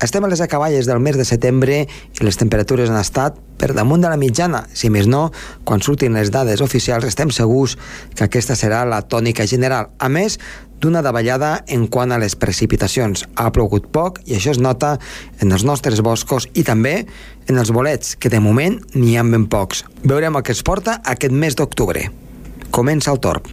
Estem 0.00 0.24
a 0.24 0.28
les 0.32 0.40
acaballes 0.40 0.86
del 0.88 1.00
mes 1.04 1.16
de 1.20 1.26
setembre 1.28 1.82
i 1.84 2.24
les 2.24 2.38
temperatures 2.40 2.88
han 2.88 2.96
estat 2.96 3.36
per 3.60 3.74
damunt 3.76 4.00
de 4.00 4.08
la 4.08 4.16
mitjana. 4.16 4.62
Si 4.72 4.88
més 4.88 5.04
no, 5.04 5.26
quan 5.68 5.84
surtin 5.84 6.16
les 6.16 6.32
dades 6.32 6.62
oficials 6.64 7.04
estem 7.04 7.28
segurs 7.28 7.76
que 8.16 8.24
aquesta 8.24 8.56
serà 8.56 8.86
la 8.88 9.02
tònica 9.04 9.44
general. 9.44 9.90
A 10.00 10.08
més, 10.08 10.38
d'una 10.80 11.02
davallada 11.04 11.58
en 11.68 11.84
quant 11.92 12.16
a 12.16 12.20
les 12.22 12.32
precipitacions. 12.32 13.26
Ha 13.36 13.50
plogut 13.52 13.90
poc 13.92 14.22
i 14.24 14.38
això 14.38 14.54
es 14.56 14.62
nota 14.62 14.94
en 15.44 15.52
els 15.52 15.66
nostres 15.68 16.00
boscos 16.00 16.48
i 16.54 16.64
també 16.64 17.04
en 17.46 17.60
els 17.60 17.68
bolets, 17.68 18.16
que 18.16 18.32
de 18.32 18.40
moment 18.40 18.80
n'hi 18.94 19.18
ha 19.20 19.26
ben 19.28 19.44
pocs. 19.52 19.84
Veurem 20.00 20.40
el 20.40 20.46
que 20.46 20.56
es 20.56 20.64
porta 20.64 21.02
aquest 21.04 21.36
mes 21.36 21.60
d'octubre. 21.60 22.08
Comença 22.70 23.12
el 23.12 23.20
torb. 23.20 23.52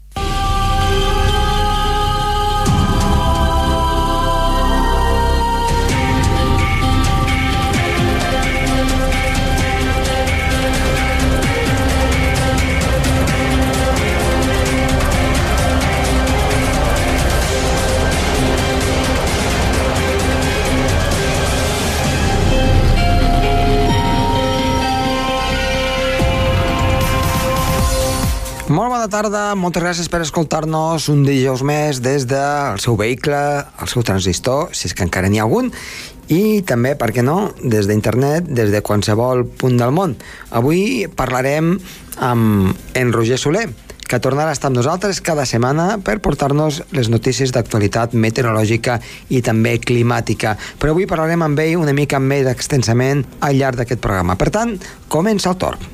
Bona 28.97 29.11
tarda, 29.13 29.41
moltes 29.53 29.83
gràcies 29.83 30.07
per 30.09 30.23
escoltar-nos 30.23 31.05
un 31.13 31.19
dijous 31.21 31.61
més 31.61 31.99
des 32.01 32.23
del 32.25 32.79
seu 32.81 32.95
vehicle, 32.97 33.37
el 33.83 33.89
seu 33.91 34.01
transistor, 34.01 34.71
si 34.73 34.87
és 34.89 34.95
que 34.97 35.05
encara 35.05 35.29
n'hi 35.29 35.37
ha 35.37 35.43
algun, 35.45 35.67
i 36.33 36.63
també, 36.65 36.95
per 36.97 37.11
què 37.13 37.21
no, 37.21 37.51
des 37.61 37.85
d'internet, 37.85 38.47
des 38.49 38.71
de 38.73 38.81
qualsevol 38.81 39.43
punt 39.61 39.77
del 39.77 39.93
món. 39.93 40.15
Avui 40.49 41.05
parlarem 41.13 41.75
amb 42.25 42.97
en 42.97 43.13
Roger 43.13 43.37
Soler, 43.37 43.67
que 44.09 44.17
tornarà 44.23 44.49
a 44.49 44.57
estar 44.57 44.71
amb 44.71 44.79
nosaltres 44.79 45.21
cada 45.21 45.45
setmana 45.45 45.99
per 46.01 46.17
portar-nos 46.25 46.81
les 46.97 47.11
notícies 47.13 47.53
d'actualitat 47.53 48.15
meteorològica 48.17 48.97
i 49.29 49.43
també 49.45 49.75
climàtica. 49.77 50.55
Però 50.81 50.95
avui 50.95 51.05
parlarem 51.05 51.45
amb 51.45 51.61
ell 51.61 51.77
una 51.83 51.93
mica 51.93 52.17
més 52.17 52.49
extensament 52.49 53.27
al 53.45 53.61
llarg 53.61 53.83
d'aquest 53.83 54.01
programa. 54.01 54.39
Per 54.41 54.49
tant, 54.49 54.73
comença 55.05 55.53
el 55.53 55.61
torn. 55.61 55.85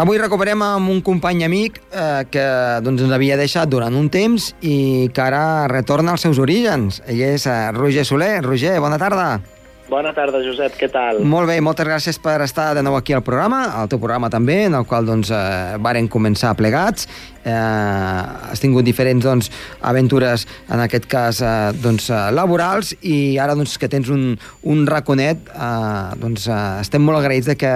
Avui 0.00 0.16
recuperem 0.16 0.62
amb 0.64 0.88
un 0.88 1.02
company 1.04 1.42
amic 1.44 1.74
eh, 1.92 2.22
que 2.32 2.44
doncs, 2.80 3.02
ens 3.04 3.12
havia 3.12 3.36
deixat 3.36 3.68
durant 3.68 3.92
un 3.92 4.08
temps 4.08 4.46
i 4.64 5.10
que 5.12 5.20
ara 5.20 5.68
retorna 5.68 6.14
als 6.16 6.24
seus 6.24 6.40
orígens. 6.40 7.02
Ell 7.04 7.20
és 7.34 7.44
eh, 7.44 7.62
Roger 7.76 8.06
Soler. 8.08 8.38
Roger, 8.46 8.78
bona 8.80 8.96
tarda. 9.02 9.59
Bona 9.90 10.12
tarda, 10.14 10.38
Josep, 10.44 10.76
què 10.78 10.86
tal? 10.86 11.18
Molt 11.26 11.48
bé, 11.50 11.56
moltes 11.66 11.86
gràcies 11.88 12.18
per 12.22 12.36
estar 12.44 12.68
de 12.78 12.82
nou 12.86 12.94
aquí 12.94 13.10
al 13.16 13.24
programa, 13.26 13.64
al 13.74 13.88
teu 13.90 13.98
programa 13.98 14.28
també, 14.30 14.60
en 14.68 14.76
el 14.78 14.84
qual 14.86 15.08
doncs, 15.08 15.32
eh, 15.34 15.78
varen 15.82 16.06
començar 16.06 16.52
plegats. 16.54 17.08
Eh, 17.42 17.50
has 17.50 18.62
tingut 18.62 18.86
diferents 18.86 19.24
doncs, 19.26 19.48
aventures, 19.82 20.46
en 20.70 20.84
aquest 20.84 21.08
cas, 21.10 21.40
eh, 21.42 21.72
doncs, 21.82 22.06
eh, 22.10 22.20
laborals, 22.30 22.92
i 23.02 23.36
ara 23.42 23.56
doncs, 23.58 23.74
que 23.82 23.88
tens 23.90 24.12
un, 24.14 24.38
un 24.62 24.86
raconet, 24.86 25.42
eh, 25.50 26.14
doncs, 26.22 26.46
eh, 26.46 26.60
estem 26.84 27.02
molt 27.02 27.18
agraïts 27.18 27.50
de 27.50 27.58
que 27.58 27.72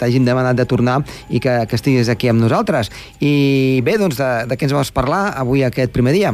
t'hagin 0.00 0.24
demanat 0.24 0.56
de 0.56 0.64
tornar 0.64 1.02
i 1.28 1.38
que, 1.38 1.66
que 1.68 1.76
estiguis 1.76 2.08
aquí 2.08 2.32
amb 2.32 2.40
nosaltres. 2.40 2.88
I 3.20 3.82
bé, 3.84 3.98
doncs, 4.00 4.16
de, 4.16 4.32
de 4.48 4.56
què 4.56 4.70
ens 4.70 4.78
vols 4.78 4.94
parlar 4.94 5.34
avui 5.36 5.68
aquest 5.68 5.92
primer 5.92 6.16
dia? 6.16 6.32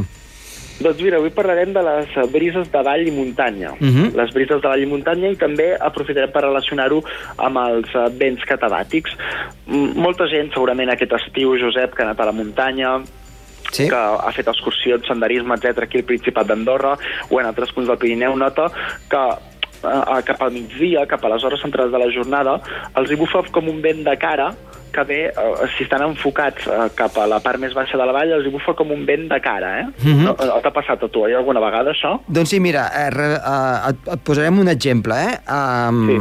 Doncs 0.79 1.01
mira, 1.03 1.17
avui 1.19 1.31
parlarem 1.35 1.73
de 1.75 1.81
les 1.83 2.13
brises 2.31 2.69
de 2.71 2.81
vall 2.87 3.07
i 3.07 3.11
muntanya. 3.11 3.73
Uh 3.75 3.87
-huh. 3.87 4.15
Les 4.15 4.33
brises 4.33 4.61
de 4.61 4.67
vall 4.67 4.81
i 4.81 4.85
muntanya 4.85 5.29
i 5.29 5.35
també 5.35 5.75
aprofitarem 5.79 6.31
per 6.31 6.43
relacionar-ho 6.43 7.03
amb 7.37 7.57
els 7.57 7.89
eh, 7.95 8.09
vents 8.17 8.43
catabàtics. 8.43 9.11
M 9.67 9.93
molta 9.95 10.27
gent, 10.27 10.53
segurament 10.53 10.89
aquest 10.89 11.11
estiu, 11.13 11.57
Josep, 11.57 11.93
que 11.93 12.01
ha 12.03 12.05
anat 12.05 12.19
a 12.19 12.25
la 12.25 12.31
muntanya, 12.31 13.01
Sí. 13.71 13.87
que 13.87 13.95
ha 13.95 14.31
fet 14.31 14.47
excursions, 14.47 15.05
senderisme, 15.05 15.53
etc 15.53 15.83
aquí 15.83 15.97
al 15.97 16.03
Principat 16.03 16.47
d'Andorra 16.47 16.97
o 17.29 17.39
en 17.39 17.45
altres 17.45 17.71
punts 17.71 17.87
del 17.87 17.97
Pirineu, 17.97 18.35
nota 18.35 18.71
que 19.09 19.23
eh, 19.83 20.23
cap 20.25 20.41
al 20.41 20.51
migdia, 20.51 21.05
cap 21.05 21.23
a 21.23 21.29
les 21.29 21.43
hores 21.43 21.61
centrals 21.61 21.91
de 21.91 21.99
la 21.99 22.11
jornada, 22.11 22.59
els 22.95 23.11
hi 23.11 23.15
bufa 23.15 23.43
com 23.51 23.69
un 23.69 23.81
vent 23.81 24.03
de 24.03 24.17
cara 24.17 24.55
que 24.91 25.03
ve, 25.07 25.19
eh, 25.27 25.67
si 25.77 25.83
estan 25.85 26.01
enfocats 26.05 26.67
eh, 26.67 26.89
cap 26.95 27.17
a 27.17 27.27
la 27.29 27.39
part 27.43 27.59
més 27.61 27.73
baixa 27.77 27.97
de 27.97 28.05
la 28.05 28.13
vall, 28.15 28.31
els 28.37 28.47
hi 28.47 28.51
bufa 28.53 28.73
com 28.77 28.91
un 28.91 29.05
vent 29.07 29.27
de 29.31 29.39
cara, 29.41 29.71
eh? 29.81 29.85
Mhm. 30.03 30.23
no, 30.25 30.35
no 30.37 30.59
T'ha 30.59 30.71
passat 30.75 31.03
a 31.03 31.07
tu, 31.07 31.25
eh, 31.27 31.35
alguna 31.37 31.61
vegada, 31.63 31.91
això? 31.95 32.19
Doncs 32.27 32.49
sí, 32.49 32.59
mira, 32.59 32.87
eh, 32.95 33.09
re, 33.13 33.29
eh, 33.37 33.89
et, 33.91 34.07
et 34.15 34.23
posarem 34.27 34.59
un 34.59 34.67
exemple, 34.67 35.15
eh? 35.15 35.37
Um, 35.49 36.01
sí. 36.09 36.17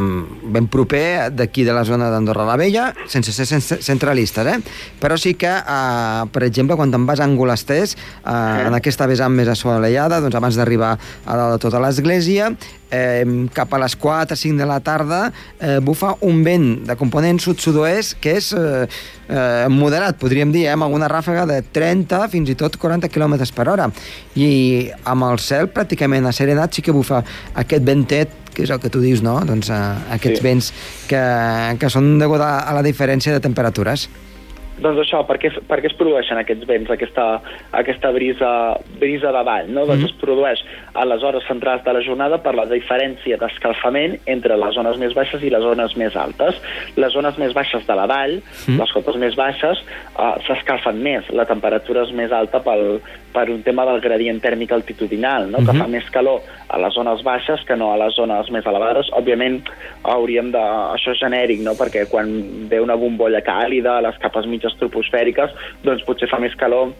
Ben 0.54 0.68
proper 0.68 1.30
d'aquí 1.34 1.64
de 1.64 1.72
la 1.74 1.84
zona 1.84 2.10
d'Andorra 2.12 2.46
la 2.46 2.56
Vella, 2.56 2.88
sense 3.06 3.32
ser 3.32 3.46
centralistes, 3.82 4.46
eh? 4.46 4.58
Però 5.00 5.16
sí 5.18 5.34
que, 5.34 5.50
eh, 5.50 6.22
per 6.32 6.44
exemple, 6.46 6.76
quan 6.76 6.90
te'n 6.94 7.06
vas 7.08 7.20
a 7.20 7.24
Angolasters, 7.24 7.94
eh, 7.96 7.98
Sí. 8.28 8.66
en 8.68 8.74
aquesta 8.74 9.06
vessant 9.06 9.32
més 9.34 9.48
assolellada, 9.48 10.20
doncs 10.20 10.34
abans 10.34 10.56
d'arribar 10.56 10.96
a 11.26 11.36
dalt 11.36 11.52
de 11.56 11.58
tota 11.58 11.80
l'església, 11.80 12.52
eh, 12.90 13.24
cap 13.52 13.72
a 13.74 13.78
les 13.78 13.96
4 13.96 14.36
5 14.36 14.56
de 14.58 14.66
la 14.66 14.80
tarda 14.80 15.32
eh, 15.60 15.78
bufa 15.82 16.14
un 16.22 16.42
vent 16.44 16.86
de 16.88 16.96
component 16.96 17.38
sud-sud-oest 17.38 18.16
que 18.20 18.36
és 18.38 18.52
eh, 18.58 18.88
eh, 19.28 19.66
moderat, 19.70 20.18
podríem 20.20 20.52
dir, 20.52 20.66
eh, 20.66 20.72
amb 20.74 20.84
alguna 20.88 21.08
ràfega 21.08 21.46
de 21.46 21.62
30 21.62 22.28
fins 22.32 22.50
i 22.50 22.56
tot 22.58 22.76
40 22.76 23.08
km 23.08 23.38
per 23.54 23.68
hora. 23.68 23.88
I 24.36 24.90
amb 25.04 25.28
el 25.30 25.38
cel 25.38 25.70
pràcticament 25.72 26.26
asserenat 26.28 26.74
sí 26.74 26.82
que 26.82 26.92
bufa 26.92 27.22
aquest 27.54 27.84
ventet 27.84 28.36
que 28.54 28.64
és 28.66 28.70
el 28.74 28.80
que 28.82 28.90
tu 28.90 28.98
dius, 28.98 29.20
no? 29.22 29.36
Doncs 29.46 29.70
eh, 29.70 29.82
aquests 30.18 30.40
Sí. 30.40 30.44
vents 30.44 30.72
que, 31.06 31.20
que 31.78 31.90
són 31.90 32.18
degut 32.18 32.40
a, 32.42 32.58
a 32.66 32.74
la 32.74 32.82
diferència 32.82 33.32
de 33.32 33.40
temperatures. 33.40 34.08
Doncs 34.78 35.00
això, 35.02 35.24
per 35.26 35.38
què, 35.42 35.50
per 35.68 35.80
què 35.82 35.90
es 35.90 35.96
produeixen 35.98 36.38
aquests 36.38 36.66
vents, 36.68 36.90
aquesta, 36.90 37.40
aquesta 37.72 38.10
brisa, 38.14 38.50
brisa 39.00 39.32
de 39.34 39.42
vall? 39.44 39.72
No? 39.72 39.86
Doncs 39.86 40.02
Mhm. 40.02 40.08
es 40.10 40.12
produeix 40.20 40.60
a 40.94 41.04
les 41.04 41.22
hores 41.22 41.42
centrals 41.48 41.84
de 41.84 41.92
la 41.92 42.02
jornada 42.02 42.38
per 42.42 42.54
la 42.54 42.64
diferència 42.66 43.36
d'escalfament 43.38 44.18
entre 44.26 44.56
les 44.56 44.74
zones 44.74 44.98
més 44.98 45.14
baixes 45.14 45.42
i 45.42 45.50
les 45.50 45.62
zones 45.62 45.96
més 45.96 46.16
altes. 46.16 46.60
Les 46.96 47.12
zones 47.12 47.38
més 47.38 47.52
baixes 47.54 47.86
de 47.86 47.94
la 47.94 48.06
vall, 48.06 48.40
Mhm. 48.66 48.78
les 48.78 48.92
cotes 48.92 49.16
més 49.16 49.34
baixes, 49.36 49.78
eh, 50.18 50.34
s'escalfen 50.46 51.02
més. 51.02 51.28
La 51.30 51.44
temperatura 51.44 52.02
és 52.02 52.12
més 52.12 52.30
alta 52.32 52.60
pel, 52.62 53.00
per 53.32 53.50
un 53.50 53.62
tema 53.62 53.84
del 53.84 54.00
gradient 54.00 54.40
tèrmic 54.42 54.72
altitudinal, 54.72 55.50
no? 55.50 55.58
que 55.58 55.72
Mhm. 55.72 55.78
fa 55.82 55.86
més 55.88 56.08
calor 56.10 56.40
a 56.68 56.78
les 56.78 56.94
zones 56.94 57.22
baixes 57.22 57.60
que 57.66 57.76
no 57.76 57.92
a 57.92 57.96
les 57.98 58.14
zones 58.14 58.50
més 58.50 58.64
elevades. 58.66 59.10
Òbviament, 59.12 59.62
hauríem 60.02 60.50
de... 60.50 60.58
Això 60.58 61.12
és 61.12 61.20
genèric, 61.20 61.60
no? 61.60 61.72
perquè 61.74 62.08
quan 62.08 62.68
ve 62.68 62.80
una 62.80 62.96
bombolla 62.96 63.40
càlida 63.42 63.98
a 63.98 64.00
les 64.00 64.16
capes 64.18 64.46
mitges 64.46 64.74
troposfèriques, 64.80 65.50
doncs 65.84 66.02
potser 66.04 66.28
fa 66.28 66.38
més 66.38 66.54
calor 66.56 66.92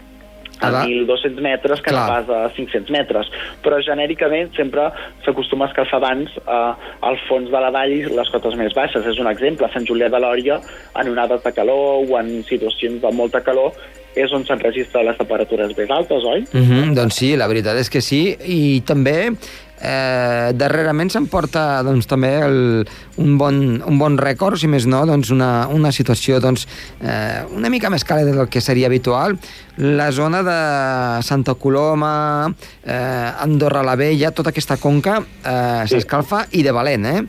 a 0.61 0.67
Ah, 0.67 0.71
va. 0.72 0.84
1.200 0.87 1.41
metres 1.41 1.81
que 1.81 1.91
Clar. 1.93 2.03
no 2.03 2.27
pas 2.27 2.50
a 2.50 2.50
500 2.55 2.91
metres. 2.91 3.28
Però 3.62 3.78
genèricament 3.81 4.50
sempre 4.56 4.88
s'acostuma 5.25 5.67
a 5.67 5.69
escalfar 5.69 6.00
abans 6.00 6.31
eh, 6.37 6.72
al 7.00 7.17
fons 7.28 7.49
de 7.49 7.61
la 7.61 7.71
vall 7.71 7.94
les 8.17 8.28
cotes 8.31 8.56
més 8.56 8.75
baixes. 8.75 9.06
És 9.06 9.21
un 9.21 9.28
exemple, 9.31 9.67
a 9.67 9.72
Sant 9.72 9.87
Julià 9.87 10.09
de 10.11 10.19
Lòria, 10.19 10.59
en 10.99 11.09
onades 11.12 11.44
de 11.44 11.53
calor 11.53 12.03
o 12.11 12.19
en 12.19 12.43
situacions 12.43 13.00
de 13.00 13.12
molta 13.12 13.41
calor, 13.41 13.71
és 14.19 14.33
on 14.34 14.45
s'enregistren 14.47 15.06
les 15.06 15.17
temperatures 15.19 15.73
més 15.79 15.91
altes, 15.91 16.25
oi? 16.25 16.45
Mm 16.53 16.65
-hmm, 16.67 16.95
doncs 16.95 17.15
sí, 17.21 17.37
la 17.37 17.47
veritat 17.47 17.77
és 17.77 17.89
que 17.91 18.01
sí. 18.01 18.37
I 18.45 18.83
també 18.84 19.34
eh, 19.81 20.53
darrerament 20.55 21.11
s'emporta 21.11 21.83
doncs, 21.87 22.06
també 22.06 22.33
el, 22.43 22.87
un, 23.17 23.37
bon, 23.39 23.83
un 23.87 23.99
bon 23.99 24.19
rècord, 24.19 24.59
si 24.59 24.67
més 24.71 24.87
no, 24.87 25.05
doncs 25.06 25.31
una, 25.34 25.69
una 25.69 25.93
situació 25.93 26.41
doncs, 26.41 26.67
eh, 27.01 27.44
una 27.55 27.70
mica 27.70 27.91
més 27.91 28.05
càlida 28.05 28.35
del 28.35 28.49
que 28.49 28.61
seria 28.61 28.87
habitual. 28.87 29.38
La 29.76 30.11
zona 30.11 30.43
de 30.43 31.23
Santa 31.23 31.55
Coloma, 31.55 32.53
eh, 32.85 33.31
Andorra 33.44 33.82
la 33.82 33.94
Vella, 33.97 34.32
tota 34.32 34.50
aquesta 34.50 34.76
conca 34.76 35.21
eh, 35.44 35.85
Sí. 35.87 35.94
s'escalfa 35.94 36.47
i 36.53 36.62
de 36.62 36.73
valent, 36.73 37.06
eh? 37.06 37.23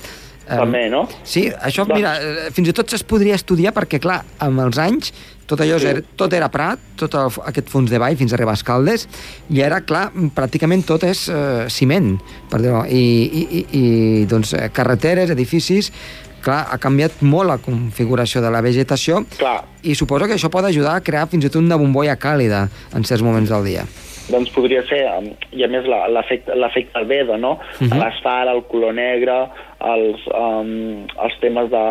Eh, 0.50 0.56
També, 0.58 0.90
no? 0.90 1.04
Sí, 1.24 1.48
això, 1.50 1.86
Doncs- 1.86 1.96
mira, 1.96 2.16
eh, 2.18 2.52
fins 2.52 2.68
i 2.70 2.74
tot 2.74 2.92
es 2.94 3.04
podria 3.04 3.36
estudiar 3.36 3.74
perquè, 3.76 4.00
clar, 4.02 4.24
amb 4.40 4.60
els 4.66 4.78
anys 4.82 5.14
tot 5.50 5.60
allò 5.62 5.80
Sí. 5.80 5.88
era, 5.88 6.02
tot 6.16 6.34
era 6.34 6.50
prat, 6.50 6.80
tot 6.96 7.14
el, 7.18 7.30
aquest 7.50 7.70
fons 7.70 7.90
de 7.90 7.98
vall 7.98 8.16
fins 8.18 8.32
a 8.34 8.36
arribar 8.36 8.52
a 8.54 8.60
Escaldes, 8.60 9.08
i 9.50 9.62
ara, 9.66 9.82
clar, 9.82 10.12
pràcticament 10.36 10.86
tot 10.86 11.04
és 11.04 11.28
eh, 11.30 11.66
ciment, 11.70 12.20
per 12.50 12.62
dir 12.62 12.70
I, 12.90 13.00
i, 13.00 13.46
i, 13.60 13.64
i 13.80 14.26
doncs, 14.30 14.54
eh, 14.54 14.70
carreteres, 14.74 15.30
edificis, 15.34 15.92
clar, 16.46 16.68
ha 16.72 16.78
canviat 16.78 17.22
molt 17.22 17.50
la 17.50 17.58
configuració 17.58 18.42
de 18.42 18.50
la 18.54 18.62
vegetació 18.62 19.24
Clar, 19.38 19.64
i 19.84 19.96
suposo 19.96 20.26
que 20.30 20.38
això 20.38 20.50
pot 20.54 20.66
ajudar 20.66 20.96
a 20.96 21.02
crear 21.02 21.28
fins 21.28 21.46
i 21.46 21.50
tot 21.50 21.62
una 21.64 21.76
bombolla 21.82 22.16
càlida 22.16 22.68
en 22.96 23.04
certs 23.04 23.24
moments 23.26 23.50
del 23.50 23.66
dia. 23.66 23.86
doncs 24.30 24.52
podria 24.54 24.84
ser, 24.86 25.08
um, 25.18 25.32
i 25.58 25.64
a 25.64 25.68
més 25.68 25.88
l'efecte 25.90 26.94
albedo, 26.94 27.36
no? 27.38 27.58
Mhm. 27.80 27.98
L'asfalt, 27.98 28.52
el 28.54 28.62
color 28.70 28.94
negre, 28.94 29.50
els, 29.80 30.20
um, 30.36 31.06
els 31.24 31.36
temes 31.40 31.70
de, 31.72 31.84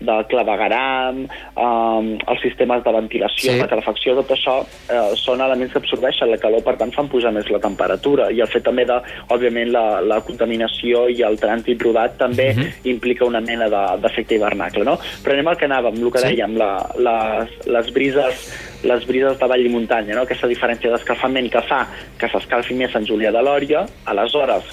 de 0.00 0.16
clavegaram, 0.30 1.24
um, 1.56 2.08
els 2.28 2.40
sistemes 2.42 2.84
de 2.84 2.92
ventilació, 2.92 3.52
Sí. 3.52 3.58
de 3.58 3.68
calefacció, 3.68 4.14
tot 4.14 4.30
això 4.30 4.54
eh, 4.88 5.14
són 5.16 5.40
elements 5.40 5.72
que 5.72 5.78
absorbeixen 5.78 6.30
la 6.30 6.38
calor, 6.38 6.62
per 6.62 6.76
tant 6.76 6.92
fan 6.94 7.08
pujar 7.08 7.32
més 7.32 7.48
la 7.50 7.58
temperatura. 7.58 8.30
I 8.30 8.40
el 8.40 8.48
fet 8.48 8.62
també 8.64 8.84
de, 8.84 9.00
òbviament, 9.34 9.70
la, 9.72 10.00
la 10.00 10.20
contaminació 10.20 11.08
i 11.08 11.22
el 11.22 11.38
trànsit 11.40 11.82
rodat 11.82 12.16
també 12.18 12.50
uh 12.52 12.56
-huh. 12.60 12.72
implica 12.84 13.24
una 13.24 13.40
mena 13.40 13.68
de- 13.68 14.00
d'efecte 14.02 14.34
hivernacle, 14.34 14.84
no? 14.84 14.98
Però 15.24 15.32
anem 15.32 15.48
al 15.48 15.56
que 15.56 15.66
anàvem, 15.66 15.94
el 16.02 16.12
que 16.12 16.18
Sí. 16.18 16.26
dèiem, 16.36 16.56
la, 16.56 16.86
les, 16.98 17.66
les 17.66 17.92
brises 17.92 18.68
les 18.82 19.06
brises 19.06 19.38
de 19.38 19.46
vall 19.46 19.64
i 19.64 19.68
muntanya, 19.68 20.12
no? 20.14 20.22
aquesta 20.22 20.48
diferència 20.48 20.90
d'escalfament 20.90 21.48
que 21.52 21.60
fa 21.62 21.86
que 22.18 22.26
s'escalfi 22.28 22.74
més 22.74 22.92
en 22.96 23.04
Julià 23.06 23.30
de 23.30 23.40
Lòria, 23.40 23.86
aleshores 24.06 24.64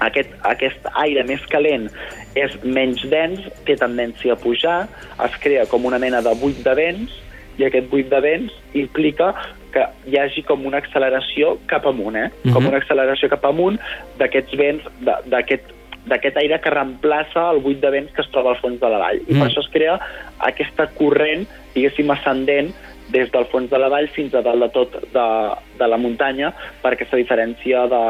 aquest, 0.00 0.30
aquest 0.48 0.86
aire 0.94 1.24
més 1.28 1.40
calent 1.52 1.88
és 2.34 2.52
menys 2.64 3.02
dens, 3.10 3.40
té 3.66 3.76
tendència 3.76 4.32
a 4.34 4.36
pujar, 4.40 4.88
es 5.24 5.36
crea 5.42 5.66
com 5.70 5.84
una 5.84 5.98
mena 5.98 6.20
de 6.22 6.34
buit 6.40 6.62
de 6.64 6.74
vents, 6.74 7.10
i 7.58 7.64
aquest 7.66 7.90
buit 7.90 8.08
de 8.08 8.20
vents 8.24 8.52
implica 8.74 9.34
que 9.74 9.84
hi 10.10 10.16
hagi 10.18 10.42
com 10.42 10.64
una 10.66 10.78
acceleració 10.82 11.58
cap 11.70 11.84
amunt, 11.86 12.16
eh? 12.16 12.30
Mhm. 12.44 12.52
com 12.54 12.66
una 12.66 12.78
acceleració 12.78 13.28
cap 13.28 13.44
amunt 13.44 13.78
d'aquests 14.18 14.56
vents, 14.56 14.82
de- 15.00 15.20
d'aquest 15.26 15.76
d'aquest 16.06 16.36
aire 16.38 16.58
que 16.64 16.70
reemplaça 16.70 17.50
el 17.52 17.58
buit 17.60 17.78
de 17.78 17.90
vents 17.90 18.10
que 18.16 18.22
es 18.22 18.30
troba 18.32 18.50
al 18.54 18.56
fons 18.56 18.80
de 18.80 18.88
la 18.88 18.96
vall. 18.98 19.18
I 19.28 19.34
Mm. 19.34 19.38
per 19.38 19.48
això 19.50 19.60
es 19.60 19.68
crea 19.68 19.98
aquesta 20.38 20.86
corrent, 20.96 21.46
diguéssim, 21.74 22.10
ascendent 22.10 22.72
des 23.12 23.30
del 23.32 23.46
fons 23.50 23.70
de 23.70 23.78
la 23.78 23.90
vall 23.92 24.08
fins 24.14 24.34
a 24.34 24.42
dalt 24.44 24.64
de 24.64 24.68
tot 24.74 24.96
de, 25.14 25.26
de 25.78 25.88
la 25.88 25.98
muntanya 26.00 26.52
per 26.82 26.94
aquesta 26.94 27.18
diferència 27.20 27.86
de, 27.90 28.02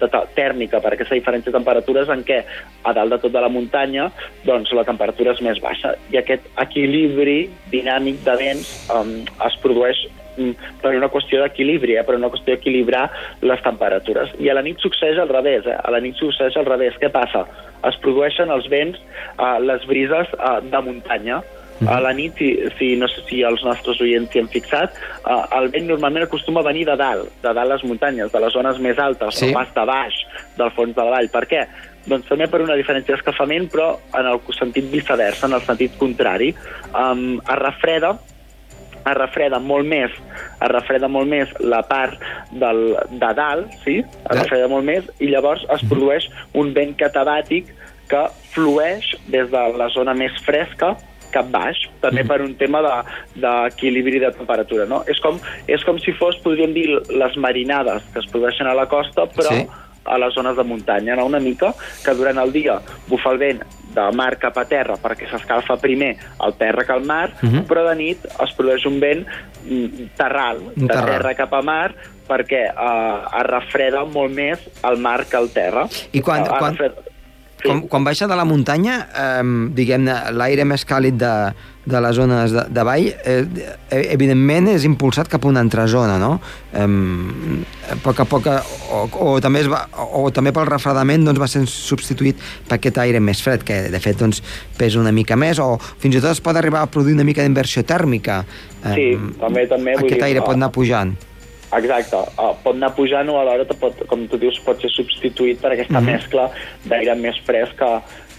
de, 0.00 0.08
de 0.08 0.22
tèrmica, 0.36 0.82
per 0.84 0.94
aquesta 0.94 1.18
diferència 1.18 1.50
de 1.50 1.58
temperatures 1.58 2.12
en 2.12 2.24
què 2.26 2.42
a 2.84 2.94
dalt 2.96 3.16
de 3.16 3.20
tot 3.24 3.34
de 3.34 3.42
la 3.44 3.52
muntanya 3.52 4.08
doncs 4.46 4.72
la 4.76 4.86
temperatura 4.88 5.34
és 5.36 5.42
més 5.44 5.60
baixa 5.64 5.94
i 6.12 6.20
aquest 6.20 6.46
equilibri 6.60 7.40
dinàmic 7.72 8.22
de 8.26 8.38
vents 8.40 8.72
um, 8.94 9.12
es 9.46 9.58
produeix 9.62 10.00
mm, 10.36 10.72
per 10.82 10.94
una 10.96 11.10
qüestió 11.12 11.42
d'equilibri, 11.42 11.98
eh? 11.98 12.04
per 12.06 12.16
una 12.18 12.30
qüestió 12.32 12.54
d'equilibrar 12.54 13.06
les 13.42 13.62
temperatures. 13.64 14.32
I 14.40 14.50
a 14.50 14.56
la 14.56 14.64
nit 14.66 14.80
succeeix 14.82 15.18
al 15.20 15.30
revés, 15.32 15.66
eh? 15.66 15.76
a 15.76 15.92
la 15.94 16.00
nit 16.04 16.16
succeeix 16.20 16.56
al 16.56 16.68
revés. 16.68 16.96
Què 17.02 17.10
passa? 17.14 17.44
Es 17.88 17.98
produeixen 18.02 18.50
els 18.54 18.66
vents, 18.70 18.98
eh, 19.34 19.56
les 19.66 19.84
brises 19.90 20.30
eh, 20.38 20.54
de 20.70 20.82
muntanya, 20.86 21.42
a 21.86 21.98
la 22.00 22.12
nit, 22.12 22.34
si, 22.38 22.50
si, 22.78 22.94
no 22.96 23.08
sé 23.08 23.22
si 23.28 23.42
els 23.46 23.62
nostres 23.66 24.00
oients 24.04 24.30
s'hi 24.32 24.42
han 24.42 24.50
fixat, 24.52 24.96
eh, 25.22 25.42
el 25.58 25.68
vent 25.74 25.86
normalment 25.90 26.26
acostuma 26.26 26.60
a 26.64 26.68
venir 26.70 26.86
de 26.88 26.96
dalt, 26.98 27.30
de 27.42 27.52
dalt 27.54 27.74
les 27.74 27.84
muntanyes, 27.84 28.32
de 28.32 28.40
les 28.40 28.52
zones 28.52 28.80
més 28.82 28.98
altes, 28.98 29.38
Sí. 29.38 29.46
no 29.46 29.60
pas 29.60 29.74
de 29.74 29.84
baix, 29.84 30.14
del 30.56 30.72
fons 30.72 30.94
de 30.94 31.04
la 31.04 31.10
vall. 31.10 31.30
Per 31.30 31.44
què? 31.46 31.66
Doncs 32.08 32.26
també 32.28 32.48
per 32.48 32.62
una 32.62 32.74
diferència 32.74 33.14
d'escalfament, 33.14 33.68
però 33.70 33.98
en 34.14 34.26
el 34.26 34.40
sentit 34.56 34.90
viceversa, 34.90 35.46
en 35.46 35.54
el 35.54 35.62
sentit 35.62 35.96
contrari. 35.98 36.54
Um, 36.94 37.38
es 37.38 37.58
refreda 37.58 38.18
es 38.98 39.14
refreda 39.16 39.58
molt 39.58 39.86
més 39.86 40.10
es 40.60 40.68
refreda 40.72 41.08
molt 41.08 41.28
més 41.30 41.50
la 41.60 41.82
part 41.86 42.18
del, 42.50 42.96
de 43.10 43.30
dalt, 43.38 43.72
sí? 43.84 44.00
Es 44.02 44.40
refreda 44.40 44.68
molt 44.68 44.84
més 44.84 45.06
i 45.22 45.30
llavors 45.32 45.64
es 45.74 45.84
produeix 45.88 46.26
un 46.58 46.72
vent 46.76 46.96
catabàtic 46.98 47.70
que 48.10 48.24
flueix 48.54 49.12
des 49.28 49.50
de 49.52 49.64
la 49.78 49.88
zona 49.94 50.14
més 50.18 50.34
fresca 50.44 50.96
cap 51.30 51.50
baix, 51.50 51.76
també 52.00 52.24
per 52.24 52.40
un 52.42 52.54
tema 52.56 52.80
de- 52.82 53.40
d'equilibri 53.40 54.18
de, 54.18 54.26
de 54.26 54.32
temperatura. 54.32 54.86
No? 54.86 55.02
És, 55.06 55.20
com, 55.20 55.38
és 55.66 55.84
com 55.84 55.98
si 55.98 56.12
fos, 56.12 56.36
podríem 56.44 56.72
dir, 56.74 56.88
les 57.10 57.36
marinades 57.36 58.02
que 58.12 58.20
es 58.20 58.26
produeixen 58.26 58.66
a 58.66 58.74
la 58.74 58.86
costa, 58.88 59.26
però 59.26 59.48
Sí. 59.54 59.66
a 60.04 60.16
les 60.18 60.32
zones 60.34 60.56
de 60.56 60.64
muntanya, 60.64 61.16
no? 61.16 61.26
una 61.26 61.38
mica, 61.40 61.74
que 62.04 62.14
durant 62.14 62.38
el 62.38 62.52
dia 62.52 62.78
bufa 63.08 63.30
el 63.32 63.38
vent 63.38 63.62
de 63.94 64.04
mar 64.16 64.38
cap 64.38 64.56
a 64.58 64.64
terra 64.68 64.94
perquè 65.00 65.28
s'escalfa 65.30 65.76
primer 65.80 66.16
el 66.44 66.54
terra 66.54 66.84
que 66.84 66.92
el 66.92 67.04
mar, 67.04 67.30
Mhm. 67.42 67.66
però 67.66 67.88
de 67.88 67.94
nit 67.96 68.24
es 68.24 68.54
produeix 68.56 68.86
un 68.86 69.00
vent 69.00 69.26
mm, 69.68 70.14
terral, 70.16 70.58
Un 70.76 70.86
de 70.86 70.94
terral. 70.94 71.06
terra 71.10 71.34
cap 71.34 71.52
a 71.54 71.60
mar, 71.62 71.94
perquè 72.28 72.68
eh, 72.68 73.38
es 73.40 73.46
refreda 73.46 74.04
molt 74.04 74.32
més 74.32 74.58
el 74.84 74.96
mar 74.98 75.26
que 75.26 75.36
el 75.36 75.50
terra. 75.50 75.86
I 76.12 76.20
quan- 76.20 76.42
Eh, 76.44 76.48
quan- 76.58 76.76
refreda- 76.76 77.02
Sí. 77.58 77.66
Quan, 77.66 77.80
quan 77.90 78.04
baixa 78.06 78.28
de 78.30 78.36
la 78.38 78.44
muntanya, 78.46 79.08
eh, 79.18 79.42
diguem-ne, 79.74 80.14
l'aire 80.38 80.62
més 80.64 80.84
càlid 80.86 81.16
de, 81.18 81.30
de 81.90 82.00
les 82.04 82.14
zones 82.14 82.52
de, 82.54 82.62
de 82.70 82.84
vall, 82.86 83.08
eh, 83.10 83.40
eh, 83.90 84.02
evidentment 84.14 84.68
és 84.70 84.84
impulsat 84.86 85.26
cap 85.32 85.42
a 85.42 85.48
una 85.50 85.58
altra 85.64 85.88
zona, 85.90 86.20
no? 86.22 86.36
Eh, 86.70 86.86
a 87.90 87.96
poc 88.04 88.20
a 88.22 88.26
poc, 88.30 88.46
eh, 88.46 88.60
o, 88.94 89.00
o, 89.10 89.32
també 89.42 89.64
es 89.64 89.70
va, 89.72 89.80
o, 89.98 90.22
o 90.22 90.30
també 90.30 90.52
pel 90.54 90.68
refredament 90.70 91.26
doncs, 91.26 91.40
va 91.42 91.48
ser 91.50 91.64
substituït 91.66 92.38
per 92.68 92.78
aquest 92.78 93.00
aire 93.02 93.18
més 93.18 93.42
fred, 93.42 93.64
que 93.66 93.80
de 93.90 94.00
fet 94.04 94.20
doncs, 94.22 94.38
pesa 94.78 95.00
una 95.02 95.10
mica 95.16 95.34
més, 95.34 95.58
o 95.58 95.80
fins 95.98 96.14
i 96.14 96.22
tot 96.22 96.30
es 96.36 96.44
pot 96.44 96.54
arribar 96.60 96.84
a 96.86 96.92
produir 96.92 97.18
una 97.18 97.26
mica 97.26 97.42
d'inversió 97.42 97.82
tèrmica. 97.82 98.44
Sí, 98.94 99.16
també- 99.40 99.66
també, 99.66 99.96
vull 99.98 100.06
Aquest 100.06 100.20
dir, 100.20 100.28
aire 100.30 100.44
ah, 100.44 100.46
pot 100.46 100.54
anar 100.54 100.70
pujant. 100.70 101.16
Exacte, 101.76 102.16
uh, 102.40 102.54
pot 102.64 102.74
anar 102.76 102.94
pujant 102.96 103.28
o 103.28 103.36
alhora 103.40 103.64
te 103.68 103.74
pot, 103.76 103.92
com 104.08 104.26
tu 104.28 104.38
dius 104.40 104.56
pot 104.64 104.80
ser 104.80 104.88
substituït 104.94 105.60
per 105.60 105.72
aquesta 105.74 106.00
Mhm. 106.00 106.06
mescla 106.06 106.50
d'aire 106.88 107.14
més 107.14 107.36
fresc 107.44 107.76
que, 107.76 107.90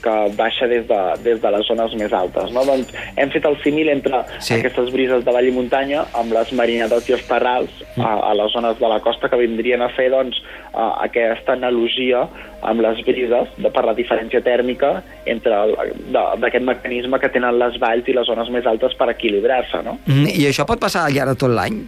que 0.02 0.14
baixa 0.38 0.66
des 0.66 0.88
de, 0.88 1.00
des 1.24 1.42
de 1.42 1.50
les 1.52 1.68
zones 1.68 1.94
més 2.00 2.12
altes. 2.14 2.52
No? 2.56 2.64
Doncs 2.66 2.88
hem 3.18 3.30
fet 3.30 3.46
el 3.46 3.58
símil 3.62 3.90
entre 3.90 4.24
Sí. 4.40 4.54
aquestes 4.56 4.90
brises 4.92 5.26
de 5.26 5.32
vall 5.32 5.46
i 5.48 5.52
muntanya 5.52 6.06
amb 6.14 6.32
les 6.34 6.52
marinades 6.54 7.10
i 7.10 7.14
els 7.14 7.28
terrals 7.28 7.70
Mm. 7.98 8.06
a, 8.06 8.14
a 8.32 8.34
les 8.34 8.52
zones 8.54 8.80
de 8.80 8.88
la 8.88 9.00
costa 9.02 9.28
que 9.30 9.36
vindrien 9.36 9.82
a 9.82 9.90
fer 9.90 10.10
doncs, 10.10 10.38
uh, 10.74 11.04
aquesta 11.04 11.54
analogia 11.54 12.28
amb 12.62 12.82
les 12.82 13.04
brises 13.06 13.48
de, 13.58 13.70
per 13.70 13.84
la 13.86 13.94
diferència 13.94 14.42
tèrmica 14.42 15.04
entre 15.26 15.56
d'aquest 16.40 16.64
mecanisme 16.64 17.20
que 17.20 17.30
tenen 17.30 17.60
les 17.60 17.78
valls 17.80 18.08
i 18.08 18.14
les 18.14 18.26
zones 18.28 18.50
més 18.50 18.66
altes 18.66 18.94
per 18.96 19.10
equilibrar-se. 19.10 19.84
No? 19.84 19.98
Mm, 20.08 20.28
I 20.28 20.48
això 20.50 20.66
pot 20.66 20.80
passar 20.80 21.06
al 21.06 21.14
llarg 21.14 21.30
de 21.30 21.36
tot 21.36 21.50
l'any? 21.52 21.82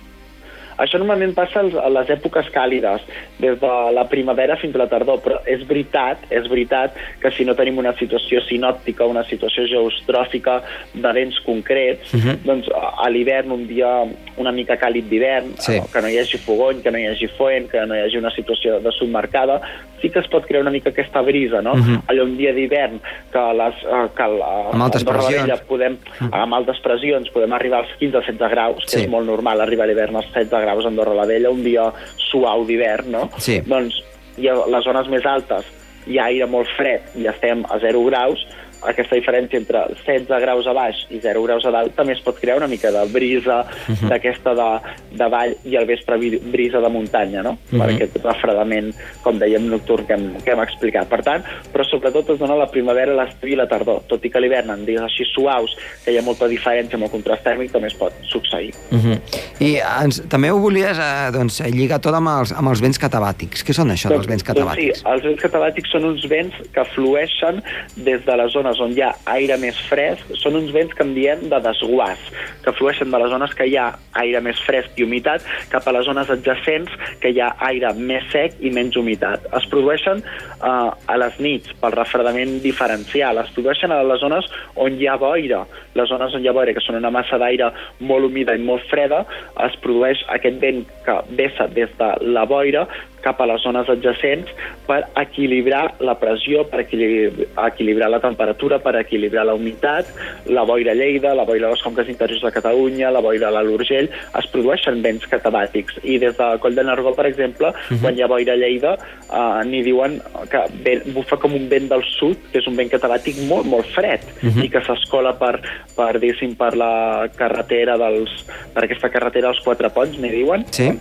Això 0.81 0.99
normalment 1.01 1.33
passa 1.37 1.61
a 1.61 1.89
les 1.93 2.09
èpoques 2.09 2.49
càlides, 2.53 3.05
des 3.39 3.59
de 3.61 3.73
la 3.95 4.05
primavera 4.09 4.57
fins 4.61 4.75
a 4.75 4.83
la 4.83 4.89
tardor, 4.91 5.21
però 5.23 5.39
és 5.45 5.63
veritat, 5.69 6.25
és 6.29 6.47
veritat 6.49 6.97
que 7.21 7.31
si 7.31 7.45
no 7.45 7.55
tenim 7.55 7.77
una 7.77 7.93
situació 7.99 8.41
sinòptica, 8.47 9.05
una 9.05 9.23
situació 9.29 9.67
geostròfica 9.69 10.61
de 10.93 11.13
vents 11.13 11.39
concrets, 11.45 12.13
Mhm. 12.13 12.43
doncs 12.45 12.69
a 12.69 12.91
a 13.01 13.09
l'hivern, 13.09 13.51
un 13.51 13.67
dia 13.67 14.05
una 14.41 14.51
mica 14.51 14.77
càlid 14.77 15.07
d'hivern, 15.09 15.53
Sí. 15.57 15.79
que 15.93 16.01
no 16.01 16.09
hi 16.09 16.17
hagi 16.19 16.37
fogony, 16.37 16.81
que 16.83 16.91
no 16.91 16.97
hi 16.99 17.05
hagi 17.07 17.27
foent, 17.37 17.69
que 17.71 17.85
no 17.85 17.95
hi 17.95 18.01
hagi 18.01 18.17
una 18.17 18.31
situació 18.35 18.79
de 18.81 18.91
submercada, 18.97 19.59
sí 20.01 20.09
que 20.09 20.19
es 20.19 20.27
pot 20.27 20.45
crear 20.45 20.61
una 20.63 20.71
mica 20.73 20.89
aquesta 20.89 21.21
brisa, 21.21 21.61
no? 21.61 21.75
Mhm. 21.75 22.01
Allò 22.07 22.23
un 22.23 22.35
dia 22.37 22.51
d'hivern 22.53 22.99
que, 23.31 23.43
les, 23.53 23.75
eh, 23.85 24.07
que 24.17 24.27
la, 24.27 24.69
Amb 24.73 24.83
altes 24.83 25.01
Andorra 25.01 25.21
la 25.21 25.27
pressions. 25.27 25.47
Vella 25.47 25.61
podem, 25.67 25.97
amb 26.31 26.53
altes 26.53 26.79
pressions, 26.81 27.29
podem 27.29 27.53
arribar 27.53 27.79
als 27.85 27.93
15-16 27.99 28.49
graus, 28.51 28.83
que 28.85 28.97
Sí. 28.97 29.03
és 29.03 29.09
molt 29.09 29.25
normal 29.27 29.61
arribar 29.61 29.85
a 29.85 29.87
l'hivern 29.87 30.15
als 30.15 30.27
16 30.33 30.61
graus 30.61 30.85
a 30.85 30.87
Andorra 30.87 31.13
la 31.13 31.25
Vella, 31.25 31.49
un 31.49 31.63
dia 31.63 31.91
suau 32.31 32.65
d'hivern, 32.65 33.11
no? 33.11 33.29
Sí. 33.37 33.61
Doncs 33.65 34.03
i 34.37 34.47
a 34.47 34.53
les 34.65 34.83
zones 34.83 35.07
més 35.09 35.25
altes 35.25 35.65
hi 36.07 36.17
ha 36.17 36.25
aire 36.25 36.47
molt 36.47 36.67
fred 36.77 37.01
i 37.15 37.27
estem 37.27 37.63
a 37.69 37.77
0 37.79 38.03
graus, 38.05 38.39
aquesta 38.81 39.15
diferència 39.15 39.57
entre 39.59 39.83
16 40.05 40.41
graus 40.41 40.67
a 40.67 40.73
baix 40.73 41.05
i 41.09 41.19
0 41.21 41.43
graus 41.43 41.65
a 41.65 41.71
dalt 41.71 41.95
també 41.95 42.13
es 42.13 42.21
pot 42.21 42.39
crear 42.39 42.57
una 42.57 42.67
mica 42.67 42.91
de 42.91 43.05
brisa 43.13 43.65
Mhm. 43.87 44.09
d'aquesta 44.09 44.53
de, 44.55 44.69
de 45.17 45.27
vall 45.29 45.55
i 45.65 45.75
al 45.77 45.85
vespre 45.85 46.17
brisa 46.17 46.79
de 46.79 46.89
muntanya, 46.89 47.41
no? 47.43 47.57
Per 47.69 47.79
Mhm. 47.87 47.95
aquest 47.95 48.17
refredament, 48.23 48.93
com 49.23 49.37
dèiem, 49.39 49.67
nocturn 49.69 50.05
que 50.05 50.13
hem, 50.13 50.35
que 50.43 50.51
hem 50.51 50.59
explicat. 50.61 51.07
Per 51.07 51.21
tant, 51.23 51.43
però 51.73 51.83
sobretot 51.89 52.29
es 52.29 52.39
dona 52.39 52.55
la 52.55 52.67
primavera, 52.67 53.13
l'estiu 53.13 53.49
i 53.49 53.55
la 53.55 53.67
tardor. 53.67 54.01
Tot 54.07 54.23
i 54.25 54.29
que 54.29 54.39
l'hivern 54.39 54.69
en 54.71 54.85
dies 54.85 55.01
així 55.01 55.25
suaus, 55.33 55.75
que 56.05 56.11
hi 56.11 56.17
ha 56.17 56.21
molta 56.21 56.47
diferència 56.47 56.95
amb 56.95 57.03
el 57.03 57.09
contrast 57.11 57.43
tèrmic, 57.43 57.71
també 57.71 57.87
es 57.87 57.93
pot 57.93 58.13
succeir. 58.23 58.73
Uh 58.91 58.97
-huh. 58.97 59.19
I 59.59 59.79
ens, 60.03 60.21
també 60.27 60.51
ho 60.51 60.57
volies 60.59 60.97
eh, 60.97 61.31
doncs, 61.31 61.61
lligar 61.71 61.99
tot 61.99 62.13
amb 62.13 62.27
els, 62.27 62.51
amb 62.51 62.67
els 62.69 62.81
vents 62.81 62.97
catabàtics. 62.99 63.63
Què 63.65 63.73
són 63.73 63.89
això 63.89 64.09
dels 64.09 64.27
vents 64.27 64.43
catabàtics? 64.43 65.01
Doncs 65.03 65.03
sí, 65.03 65.13
els 65.13 65.23
vents 65.23 65.41
catabàtics 65.41 65.89
són 65.91 66.05
uns 66.05 66.25
vents 66.27 66.53
que 66.73 66.85
flueixen 66.85 67.63
des 67.95 68.23
de 68.25 68.37
les 68.37 68.55
zones 68.77 68.81
on 68.81 68.97
hi 68.97 69.03
ha 69.03 69.11
aire 69.33 69.57
més 69.59 69.77
fresc, 69.89 70.31
són 70.39 70.55
uns 70.59 70.71
vents 70.73 70.93
que 70.95 71.03
en 71.03 71.13
diem 71.15 71.43
de 71.49 71.59
desguàs, 71.63 72.19
que 72.63 72.73
flueixen 72.77 73.11
de 73.11 73.19
les 73.19 73.31
zones 73.31 73.53
que 73.57 73.67
hi 73.67 73.77
ha 73.77 73.87
aire 74.21 74.41
més 74.41 74.59
fresc 74.65 74.97
i 74.97 75.05
humitat 75.05 75.43
cap 75.71 75.87
a 75.87 75.93
les 75.95 76.05
zones 76.05 76.29
adjacents 76.29 76.91
que 77.21 77.31
hi 77.31 77.41
ha 77.41 77.51
aire 77.67 77.93
més 77.97 78.25
sec 78.31 78.57
i 78.61 78.71
menys 78.71 78.97
humitat. 78.97 79.45
Es 79.57 79.67
produeixen 79.71 80.21
eh, 80.23 80.89
a 80.91 81.17
les 81.17 81.39
nits 81.39 81.73
pel 81.81 81.95
refredament 81.95 82.59
diferencial, 82.63 83.41
es 83.41 83.51
produeixen 83.55 83.91
a 83.91 84.01
les 84.03 84.21
zones 84.21 84.47
on 84.75 84.99
hi 84.99 85.07
ha 85.07 85.17
boira, 85.21 85.63
les 85.95 86.09
zones 86.09 86.35
on 86.35 86.43
hi 86.43 86.49
ha 86.51 86.55
boira, 86.55 86.75
que 86.75 86.83
són 86.83 86.99
una 86.99 87.13
massa 87.13 87.39
d'aire 87.41 87.71
molt 87.99 88.29
humida 88.29 88.55
i 88.55 88.63
molt 88.63 88.85
freda, 88.91 89.23
es 89.65 89.77
produeix 89.83 90.23
aquest 90.35 90.59
vent 90.61 90.83
que 91.05 91.17
vessa 91.37 91.67
des 91.71 91.91
de 91.99 92.11
la 92.31 92.45
boira 92.49 92.87
cap 93.23 93.41
a 93.41 93.47
les 93.49 93.61
zones 93.63 93.89
adjacents 93.89 94.49
per 94.87 95.01
equilibrar 95.21 95.95
la 96.03 96.17
pressió, 96.19 96.65
per 96.69 96.83
equilibrar 96.83 98.09
la 98.11 98.19
temperatura, 98.23 98.79
per 98.83 98.95
equilibrar 98.99 99.45
la 99.47 99.55
humitat, 99.57 100.09
la 100.51 100.63
boira 100.67 100.91
a 100.91 100.97
Lleida, 100.97 101.33
la 101.37 101.45
boira 101.47 101.69
a 101.69 101.75
les 101.75 101.83
conques 101.85 102.09
interiors 102.11 102.43
de 102.43 102.51
Catalunya, 102.51 103.11
la 103.11 103.21
boira 103.23 103.49
a 103.49 103.63
l'Urgell, 103.63 104.09
es 104.39 104.49
produeixen 104.53 105.01
vents 105.05 105.27
catabàtics. 105.31 106.01
I 106.03 106.17
des 106.21 106.37
de 106.37 106.49
Coll 106.63 106.75
de 106.77 106.85
Nargó, 106.87 107.15
per 107.15 107.27
exemple, 107.29 107.69
uh 107.69 107.73
-huh. 107.73 108.01
quan 108.01 108.17
hi 108.17 108.23
ha 108.23 108.27
boira 108.27 108.53
a 108.53 108.57
Lleida, 108.57 108.97
eh, 109.31 109.65
n'hi 109.65 109.83
diuen 109.83 110.21
que 110.49 110.61
ve, 110.83 111.01
bufa 111.13 111.37
com 111.37 111.53
un 111.53 111.69
vent 111.69 111.89
del 111.89 112.03
sud, 112.03 112.37
que 112.51 112.59
és 112.59 112.67
un 112.67 112.75
vent 112.75 112.89
catabàtic 112.89 113.37
molt, 113.47 113.65
molt 113.65 113.85
fred, 113.85 114.21
uh 114.43 114.49
-huh. 114.49 114.65
i 114.65 114.69
que 114.69 114.81
s'escola 114.81 115.33
per, 115.37 115.61
per, 115.95 116.19
per 116.57 116.75
la 116.75 117.29
carretera 117.35 117.97
dels, 117.97 118.45
per 118.73 118.83
aquesta 118.83 119.09
carretera 119.09 119.47
dels 119.47 119.63
Quatre 119.63 119.89
Ponts, 119.89 120.17
n'hi 120.17 120.29
diuen, 120.29 120.65
sí 120.71 120.91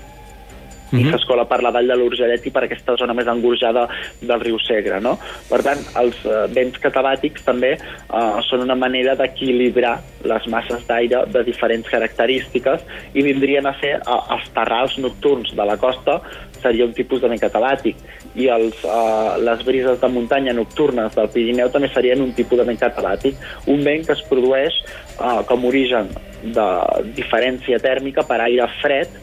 uh 0.91 0.99
-huh. 0.99 1.01
i 1.01 1.11
s'escola 1.11 1.45
per 1.45 1.63
la 1.63 1.71
vall 1.71 1.87
de 1.87 1.97
l'Urgellet 1.97 2.47
i 2.47 2.51
per 2.51 2.65
aquesta 2.65 2.97
zona 2.97 3.15
més 3.15 3.27
engorjada 3.27 3.89
del 4.21 4.41
riu 4.41 4.59
Segre. 4.59 5.01
No? 5.01 5.19
Per 5.49 5.63
tant, 5.63 5.79
els 5.97 6.17
eh, 6.25 6.47
vents 6.53 6.79
catabàtics 6.79 7.45
també 7.45 7.73
eh, 7.73 8.41
són 8.49 8.61
una 8.61 8.75
manera 8.75 9.15
d'equilibrar 9.15 10.01
les 10.25 10.47
masses 10.47 10.87
d'aire 10.87 11.25
de 11.27 11.43
diferents 11.45 11.89
característiques 11.89 12.81
i 13.15 13.23
vindrien 13.23 13.67
a 13.67 13.75
ser 13.81 13.95
eh, 13.97 14.35
els 14.35 14.51
terrals 14.55 14.99
nocturns 14.99 15.55
de 15.55 15.65
la 15.65 15.77
costa 15.77 16.21
seria 16.63 16.85
un 16.85 16.93
tipus 16.93 17.21
de 17.21 17.29
vent 17.29 17.41
catabàtic 17.41 17.97
i 18.35 18.49
els, 18.49 18.85
eh, 18.85 19.39
les 19.43 19.65
brises 19.65 20.01
de 20.01 20.09
muntanya 20.09 20.53
nocturnes 20.53 21.15
del 21.17 21.31
Pirineu 21.35 21.71
també 21.73 21.89
serien 21.95 22.21
un 22.23 22.33
tipus 22.37 22.59
de 22.59 22.67
vent 22.69 22.79
catabàtic, 22.79 23.41
un 23.67 23.83
vent 23.87 24.07
que 24.07 24.13
es 24.13 24.23
produeix 24.29 24.77
eh, 24.85 25.41
com 25.49 25.65
origen 25.65 26.13
de 26.43 26.69
diferència 27.17 27.81
tèrmica 27.83 28.25
per 28.29 28.41
aire 28.47 28.69
fred 28.81 29.19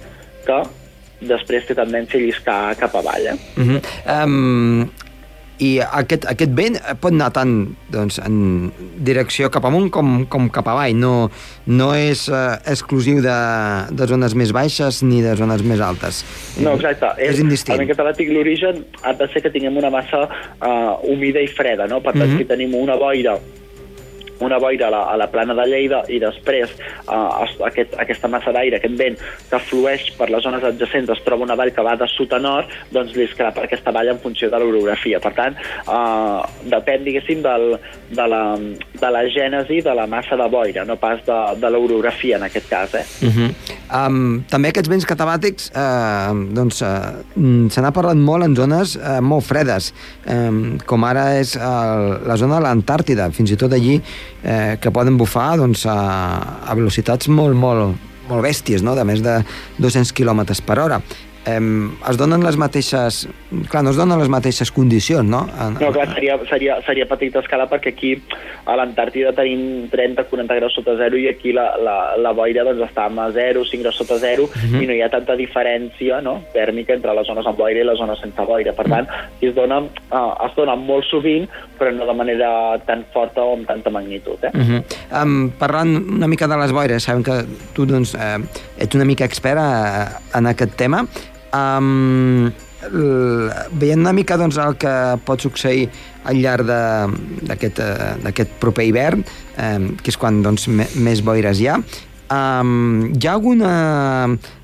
que 0.46 0.60
després 1.22 1.66
té 1.66 1.76
tendència 1.78 2.20
a 2.20 2.24
lliscar 2.24 2.62
cap 2.80 2.96
avall. 2.96 3.34
Eh? 3.34 3.38
Uh 3.58 3.68
-huh. 3.68 3.82
um, 4.24 4.90
I 5.60 5.80
aquest, 5.82 6.26
aquest 6.30 6.52
vent 6.54 6.78
pot 7.02 7.12
anar 7.12 7.32
tant 7.34 7.76
doncs, 7.90 8.20
en 8.20 8.72
direcció 9.02 9.50
cap 9.50 9.66
amunt 9.66 9.90
com, 9.90 10.26
com 10.30 10.50
cap 10.50 10.68
avall, 10.68 10.94
no, 10.96 11.32
no 11.66 11.96
és 11.96 12.28
uh, 12.30 12.62
exclusiu 12.66 13.22
de, 13.22 13.38
de 13.90 14.06
zones 14.06 14.36
més 14.36 14.52
baixes 14.52 15.02
ni 15.02 15.22
de 15.22 15.36
zones 15.36 15.64
més 15.64 15.80
altes. 15.80 16.24
No, 16.62 16.76
exacte. 16.76 17.08
És, 17.18 17.34
és 17.34 17.40
indistint. 17.40 17.82
En 17.82 17.88
catalàtic 17.88 18.30
l'origen 18.30 18.86
ha 19.02 19.14
de 19.14 19.28
ser 19.34 19.42
que 19.42 19.50
tinguem 19.50 19.78
una 19.78 19.90
massa 19.90 20.30
uh, 20.30 21.02
humida 21.10 21.42
i 21.42 21.48
freda, 21.48 21.88
no? 21.88 22.02
Per 22.02 22.14
tant, 22.14 22.30
uh 22.30 22.30
-huh. 22.30 22.38
si 22.38 22.46
tenim 22.46 22.76
una 22.76 22.96
boira 22.96 23.40
una 24.40 24.60
boira 24.60 24.88
a 24.88 24.94
la, 24.94 25.04
a 25.14 25.18
la 25.18 25.28
plana 25.32 25.56
de 25.58 25.66
Lleida 25.70 26.04
i 26.10 26.20
després 26.22 26.74
eh, 26.74 27.46
aquest, 27.68 27.96
aquesta 28.00 28.30
massa 28.32 28.54
d'aire, 28.56 28.80
aquest 28.80 28.98
vent 29.00 29.18
que 29.50 29.62
flueix 29.70 30.10
per 30.18 30.30
les 30.34 30.44
zones 30.44 30.64
adjacents 30.64 31.12
es 31.14 31.24
troba 31.26 31.48
una 31.48 31.58
vall 31.60 31.74
que 31.74 31.86
va 31.86 31.96
de 32.00 32.08
sud 32.14 32.34
a 32.34 32.40
nord, 32.42 32.72
doncs 32.94 33.16
li 33.16 33.28
per 33.38 33.66
aquesta 33.66 33.92
vall 33.94 34.10
en 34.14 34.20
funció 34.20 34.50
de 34.50 34.60
l'orografia. 34.62 35.20
Per 35.24 35.34
tant, 35.38 35.58
eh, 35.58 36.68
depèn, 36.72 37.04
diguéssim, 37.06 37.44
del, 37.46 37.78
de, 38.10 38.28
la, 38.28 38.42
de 39.02 39.12
la 39.14 39.24
gènesi 39.34 39.82
de 39.86 39.94
la 39.98 40.08
massa 40.10 40.38
de 40.40 40.48
boira, 40.52 40.86
no 40.88 40.98
pas 41.00 41.22
de, 41.26 41.40
de 41.62 41.72
l'orografia 41.74 42.38
en 42.38 42.48
aquest 42.48 42.70
cas. 42.70 42.94
Eh? 42.94 43.06
Uh 43.28 43.36
-huh. 43.36 43.50
um, 44.00 44.44
també 44.50 44.70
aquests 44.70 44.90
vents 44.90 45.06
catabàtics 45.06 45.72
eh, 45.76 46.34
doncs, 46.54 46.82
eh, 46.82 47.70
se 47.70 47.82
n'ha 47.82 47.92
parlat 47.92 48.18
molt 48.18 48.44
en 48.44 48.56
zones 48.56 48.96
eh, 48.96 49.20
molt 49.22 49.46
fredes, 49.46 49.94
eh, 50.26 50.52
com 50.86 51.04
ara 51.04 51.40
és 51.40 51.56
eh, 51.56 51.62
la 51.62 52.36
zona 52.38 52.60
de 52.60 52.62
l'Antàrtida, 52.66 53.32
fins 53.32 53.52
i 53.52 53.58
tot 53.58 53.74
allí 53.74 54.02
eh, 54.44 54.78
que 54.82 54.94
poden 54.94 55.18
bufar 55.20 55.58
doncs, 55.60 55.86
a, 55.90 55.98
a 56.68 56.76
velocitats 56.78 57.30
molt, 57.30 57.58
molt, 57.58 57.96
molt 58.28 58.44
bèsties, 58.46 58.84
no? 58.84 58.96
de 58.98 59.06
més 59.08 59.24
de 59.26 59.40
200 59.80 60.14
km 60.16 60.46
per 60.66 60.80
hora 60.84 61.02
eh, 61.48 62.10
es 62.10 62.20
donen 62.20 62.44
les 62.46 62.58
mateixes... 62.60 63.26
Clar, 63.72 63.84
no 63.86 63.94
es 63.94 64.00
donen 64.00 64.20
les 64.20 64.30
mateixes 64.32 64.72
condicions, 64.76 65.28
no? 65.28 65.46
No, 65.78 65.92
clar, 65.96 66.08
seria, 66.14 66.36
seria, 66.50 66.80
seria 66.84 67.08
petita 67.08 67.40
escala 67.40 67.68
perquè 67.72 67.94
aquí 67.94 68.12
a 68.68 68.76
l'Antàrtida 68.76 69.32
tenim 69.36 69.88
30-40 69.92 70.58
graus 70.60 70.76
sota 70.76 70.98
zero 71.00 71.16
i 71.20 71.30
aquí 71.32 71.54
la, 71.56 71.70
la, 71.80 71.96
la 72.20 72.34
boira 72.36 72.66
doncs, 72.68 72.84
està 72.90 73.08
a 73.08 73.28
0, 73.32 73.64
5 73.70 73.86
graus 73.86 73.96
sota 73.96 74.18
zero 74.20 74.44
uh 74.44 74.50
mhm. 74.52 74.74
-huh. 74.74 74.84
i 74.84 74.88
no 74.88 74.94
hi 74.94 75.02
ha 75.02 75.10
tanta 75.10 75.38
diferència 75.40 76.22
no? 76.22 76.42
tèrmica 76.54 76.94
entre 76.94 77.14
les 77.16 77.28
zones 77.28 77.48
amb 77.48 77.58
boira 77.58 77.80
i 77.80 77.88
les 77.88 77.98
zones 77.98 78.20
sense 78.20 78.42
boira. 78.42 78.74
Per 78.74 78.86
tant, 78.86 79.08
es 79.42 79.56
dona, 79.56 79.80
uh, 79.80 80.34
es 80.46 80.56
dona 80.56 80.76
molt 80.76 81.06
sovint, 81.06 81.48
però 81.80 81.94
no 81.94 82.06
de 82.06 82.14
manera 82.14 82.78
tan 82.86 83.06
forta 83.14 83.42
o 83.42 83.54
amb 83.54 83.68
tanta 83.68 83.90
magnitud. 83.90 84.44
Eh? 84.44 84.52
Uh 84.54 84.62
-huh. 84.62 84.84
um, 85.24 85.50
parlant 85.52 85.96
una 86.18 86.28
mica 86.28 86.48
de 86.48 86.58
les 86.58 86.72
boires, 86.72 87.04
sabem 87.04 87.24
que 87.24 87.46
tu 87.74 87.86
doncs, 87.86 88.16
eh, 88.16 88.40
ets 88.78 88.96
una 88.96 89.06
mica 89.06 89.26
expert 89.26 89.60
en 90.34 90.46
aquest 90.46 90.76
tema. 90.76 91.08
Um, 91.58 92.52
veient 93.80 94.00
una 94.00 94.14
mica 94.14 94.38
doncs, 94.38 94.58
el 94.62 94.78
que 94.80 94.94
pot 95.26 95.42
succeir 95.42 95.88
al 96.28 96.42
llarg 96.44 96.68
d'aquest 97.48 97.82
eh, 97.82 98.46
proper 98.62 98.86
hivern, 98.88 99.24
um, 99.58 99.90
que 99.98 100.14
és 100.14 100.20
quan 100.20 100.42
doncs, 100.46 100.68
més 100.70 101.24
boires 101.26 101.60
hi 101.62 101.70
ha, 101.72 101.78
um, 102.30 103.14
hi 103.14 103.28
ha 103.28 103.34
alguna 103.34 103.72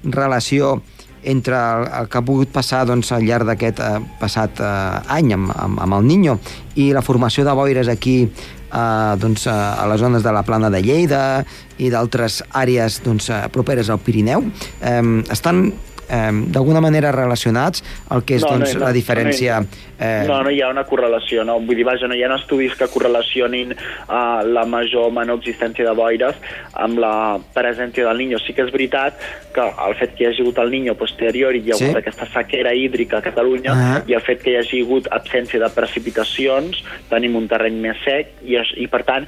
relació 0.04 0.82
entre 1.24 1.56
el, 1.56 1.86
el 2.02 2.10
que 2.12 2.20
ha 2.20 2.26
pogut 2.26 2.52
passar 2.52 2.84
doncs, 2.88 3.14
al 3.16 3.24
llarg 3.24 3.48
d'aquest 3.48 3.80
uh, 3.80 4.02
passat 4.20 4.60
uh, 4.60 5.00
any 5.16 5.32
amb, 5.36 5.54
amb, 5.56 5.80
amb 5.86 5.98
el 6.00 6.10
Niño 6.10 6.36
i 6.76 6.92
la 6.94 7.04
formació 7.06 7.46
de 7.48 7.56
boires 7.56 7.88
aquí 7.88 8.18
uh, 8.28 9.16
doncs, 9.20 9.48
a 9.48 9.88
les 9.88 10.04
zones 10.04 10.26
de 10.26 10.36
la 10.36 10.44
plana 10.44 10.70
de 10.74 10.84
Lleida 10.84 11.24
i 11.80 11.90
d'altres 11.94 12.42
àrees 12.52 13.00
doncs, 13.06 13.32
properes 13.56 13.90
al 13.90 14.04
Pirineu? 14.04 14.44
Um, 14.84 15.16
estan 15.32 15.70
eh, 16.14 16.32
d'alguna 16.54 16.82
manera 16.82 17.12
relacionats 17.12 17.84
el 18.14 18.24
que 18.24 18.38
és 18.38 18.46
no, 18.46 18.54
doncs, 18.54 18.74
no, 18.74 18.80
no, 18.80 18.86
la 18.88 18.94
diferència... 18.96 19.60
Eh... 19.98 20.26
No, 20.28 20.42
no 20.46 20.52
hi 20.54 20.62
ha 20.62 20.70
una 20.74 20.86
correlació, 20.90 21.46
no? 21.48 21.58
Vull 21.64 21.80
dir, 21.80 21.86
vaja, 21.88 22.10
no 22.10 22.18
hi 22.18 22.24
ha 22.24 22.32
estudis 22.36 22.76
que 22.78 22.90
correlacionin 22.92 23.74
eh, 23.74 24.20
la 24.50 24.66
major 24.70 25.10
o 25.10 25.14
menor 25.14 25.42
existència 25.42 25.88
de 25.88 25.96
boires 25.98 26.38
amb 26.86 27.02
la 27.02 27.16
presència 27.56 28.08
del 28.08 28.22
Niño. 28.24 28.42
Sí 28.44 28.56
que 28.56 28.66
és 28.68 28.74
veritat 28.74 29.18
que 29.56 29.66
el 29.88 29.98
fet 30.00 30.16
que 30.18 30.26
hi 30.26 30.30
hagi 30.32 30.46
hagut 30.46 30.62
el 30.64 30.74
Niño 30.74 30.98
posterior 31.00 31.56
i 31.56 31.64
hi 31.64 31.74
ha 31.74 31.80
hagut 31.80 31.98
sí? 31.98 32.04
aquesta 32.04 32.30
sequera 32.34 32.74
hídrica 32.74 33.20
a 33.20 33.26
Catalunya 33.26 33.74
uh 33.74 33.78
-huh. 33.78 34.04
i 34.10 34.14
el 34.14 34.22
fet 34.22 34.44
que 34.44 34.52
hi 34.52 34.58
hagi 34.62 34.84
hagut 34.84 35.10
absència 35.12 35.60
de 35.60 35.70
precipitacions, 35.70 36.84
tenim 37.10 37.36
un 37.36 37.48
terreny 37.48 37.80
més 37.80 37.98
sec 38.06 38.38
i, 38.44 38.58
i 38.78 38.88
per 38.88 39.04
tant 39.04 39.28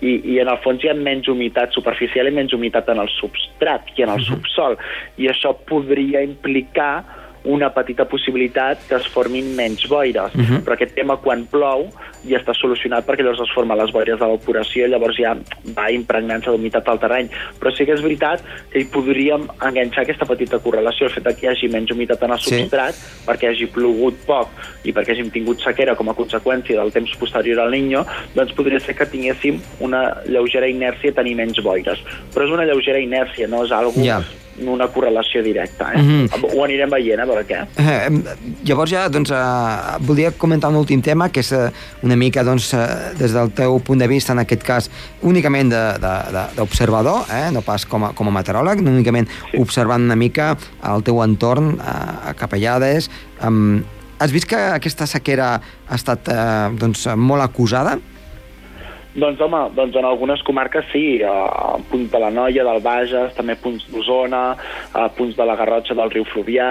i, 0.00 0.14
i 0.34 0.38
en 0.42 0.48
el 0.48 0.58
fons 0.64 0.82
hi 0.84 0.90
ha 0.90 0.94
menys 0.94 1.28
humitat 1.28 1.74
superficial 1.76 2.28
i 2.28 2.34
menys 2.34 2.54
humitat 2.56 2.88
en 2.88 3.02
el 3.02 3.10
substrat 3.16 3.92
i 3.96 4.02
en 4.02 4.10
el 4.10 4.20
-huh. 4.20 4.30
subsol, 4.30 4.78
i 5.16 5.28
això 5.28 5.54
podria 5.66 6.22
implicar 6.22 7.04
una 7.44 7.70
petita 7.74 8.06
possibilitat 8.08 8.86
que 8.88 8.96
es 8.96 9.06
formin 9.12 9.54
menys 9.56 9.86
boires. 9.88 10.34
Uh 10.34 10.40
-huh. 10.40 10.60
Però 10.64 10.72
aquest 10.72 10.94
tema, 10.94 11.16
quan 11.16 11.46
plou, 11.46 11.90
ja 12.24 12.38
està 12.40 12.54
solucionat 12.56 13.06
perquè 13.06 13.22
llavors 13.22 13.40
es 13.44 13.54
formen 13.54 13.78
les 13.78 13.92
boires 13.92 14.18
d'evaporació 14.18 14.86
i 14.86 14.90
llavors 14.90 15.16
ja 15.16 15.34
va 15.76 15.90
impregnant-se 15.90 16.50
d'humitat 16.50 16.88
al 16.88 16.98
terreny. 16.98 17.28
Però 17.60 17.74
sí 17.76 17.84
que 17.84 17.92
és 17.92 18.02
veritat 18.02 18.42
que 18.70 18.80
hi 18.80 18.84
podríem 18.84 19.48
enganxar 19.60 20.02
aquesta 20.02 20.26
petita 20.26 20.58
correlació, 20.58 21.06
el 21.06 21.12
fet 21.12 21.24
que 21.38 21.46
hi 21.46 21.50
hagi 21.50 21.68
menys 21.68 21.90
humitat 21.90 22.22
en 22.22 22.30
el 22.30 22.38
substrat, 22.38 22.94
sí. 22.94 23.24
perquè 23.26 23.48
hagi 23.48 23.66
plogut 23.66 24.14
poc 24.26 24.48
i 24.84 24.92
perquè 24.92 25.12
hàgim 25.12 25.30
tingut 25.30 25.60
sequera 25.60 25.94
com 25.94 26.08
a 26.08 26.14
conseqüència 26.14 26.80
del 26.80 26.92
temps 26.92 27.16
posterior 27.16 27.60
al 27.60 27.70
Niño, 27.70 28.04
doncs 28.34 28.52
podria 28.52 28.80
ser 28.80 28.94
que 28.94 29.06
tinguéssim 29.06 29.60
una 29.80 30.22
lleugera 30.26 30.66
inèrcia 30.66 31.10
a 31.10 31.14
tenir 31.14 31.36
menys 31.36 31.60
boires. 31.62 32.00
Però 32.34 32.44
és 32.44 32.50
una 32.50 32.64
lleugera 32.64 32.98
inèrcia, 32.98 33.48
no 33.48 33.64
és 33.64 33.72
algo 33.72 33.92
yeah 34.00 34.24
una 34.62 34.88
correlació 34.88 35.42
directa. 35.42 35.92
Eh? 35.92 36.02
Mm 36.02 36.26
-hmm. 36.26 36.54
Ho 36.54 36.64
anirem 36.64 36.90
veient, 36.90 37.20
a 37.20 37.26
veure 37.26 37.44
què. 37.46 37.66
Eh, 37.76 38.10
llavors 38.64 38.90
ja, 38.90 39.08
doncs, 39.08 39.30
eh, 39.30 39.98
voldria 40.00 40.30
comentar 40.32 40.70
un 40.70 40.76
últim 40.76 41.00
tema, 41.02 41.28
que 41.30 41.40
és 41.40 41.52
eh, 41.52 41.70
una 42.02 42.16
mica, 42.16 42.44
doncs, 42.44 42.72
eh, 42.74 42.86
des 43.18 43.32
del 43.32 43.52
teu 43.52 43.80
punt 43.80 43.98
de 44.00 44.08
vista, 44.08 44.32
en 44.32 44.38
aquest 44.38 44.62
cas, 44.62 44.90
únicament 45.22 45.70
d'observador, 46.56 47.26
eh? 47.30 47.50
no 47.52 47.62
pas 47.62 47.86
com 47.86 48.04
a, 48.04 48.12
com 48.12 48.28
a 48.28 48.30
meteoròleg, 48.30 48.78
únicament 48.78 49.28
sí. 49.28 49.58
observant 49.58 50.02
una 50.02 50.16
mica 50.16 50.56
el 50.94 51.02
teu 51.02 51.22
entorn 51.22 51.78
eh, 51.80 52.28
a 52.30 52.34
Capellades. 52.34 53.10
Eh, 53.42 53.82
has 54.18 54.32
vist 54.32 54.46
que 54.46 54.56
aquesta 54.56 55.06
sequera 55.06 55.60
ha 55.88 55.94
estat 55.94 56.28
eh, 56.28 56.70
doncs, 56.78 57.06
molt 57.16 57.42
acusada? 57.42 57.98
Doncs 59.14 59.40
home, 59.40 59.60
doncs 59.76 59.94
en 59.96 60.08
algunes 60.08 60.42
comarques 60.42 60.88
sí, 60.90 61.22
a 61.22 61.78
punts 61.90 62.10
de 62.10 62.18
la 62.18 62.32
Noia, 62.34 62.64
del 62.66 62.82
Bages, 62.82 63.34
també 63.36 63.54
punts 63.62 63.86
d'Osona, 63.92 64.44
a 64.92 65.08
punts 65.14 65.36
de 65.38 65.46
la 65.46 65.54
Garrotxa 65.60 65.94
del 65.94 66.10
riu 66.10 66.26
Fluvià, 66.32 66.70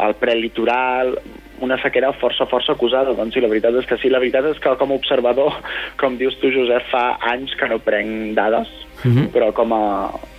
al 0.00 0.16
prelitoral, 0.20 1.18
una 1.62 1.78
sequera 1.82 2.10
força, 2.18 2.48
força 2.50 2.72
acusada. 2.74 3.14
Doncs 3.14 3.36
sí, 3.36 3.44
la 3.44 3.50
veritat 3.52 3.76
és 3.78 3.88
que 3.88 4.00
sí. 4.00 4.10
La 4.10 4.20
veritat 4.22 4.48
és 4.50 4.60
que 4.62 4.74
com 4.80 4.92
a 4.92 4.98
observador, 4.98 5.60
com 6.00 6.16
dius 6.18 6.36
tu, 6.40 6.50
Josep, 6.54 6.88
fa 6.90 7.04
anys 7.34 7.54
que 7.60 7.68
no 7.70 7.78
prenc 7.84 8.34
dades, 8.38 8.72
uh 9.04 9.08
mhm. 9.08 9.18
-huh. 9.18 9.28
però 9.34 9.52
com 9.52 9.72
a, 9.72 9.84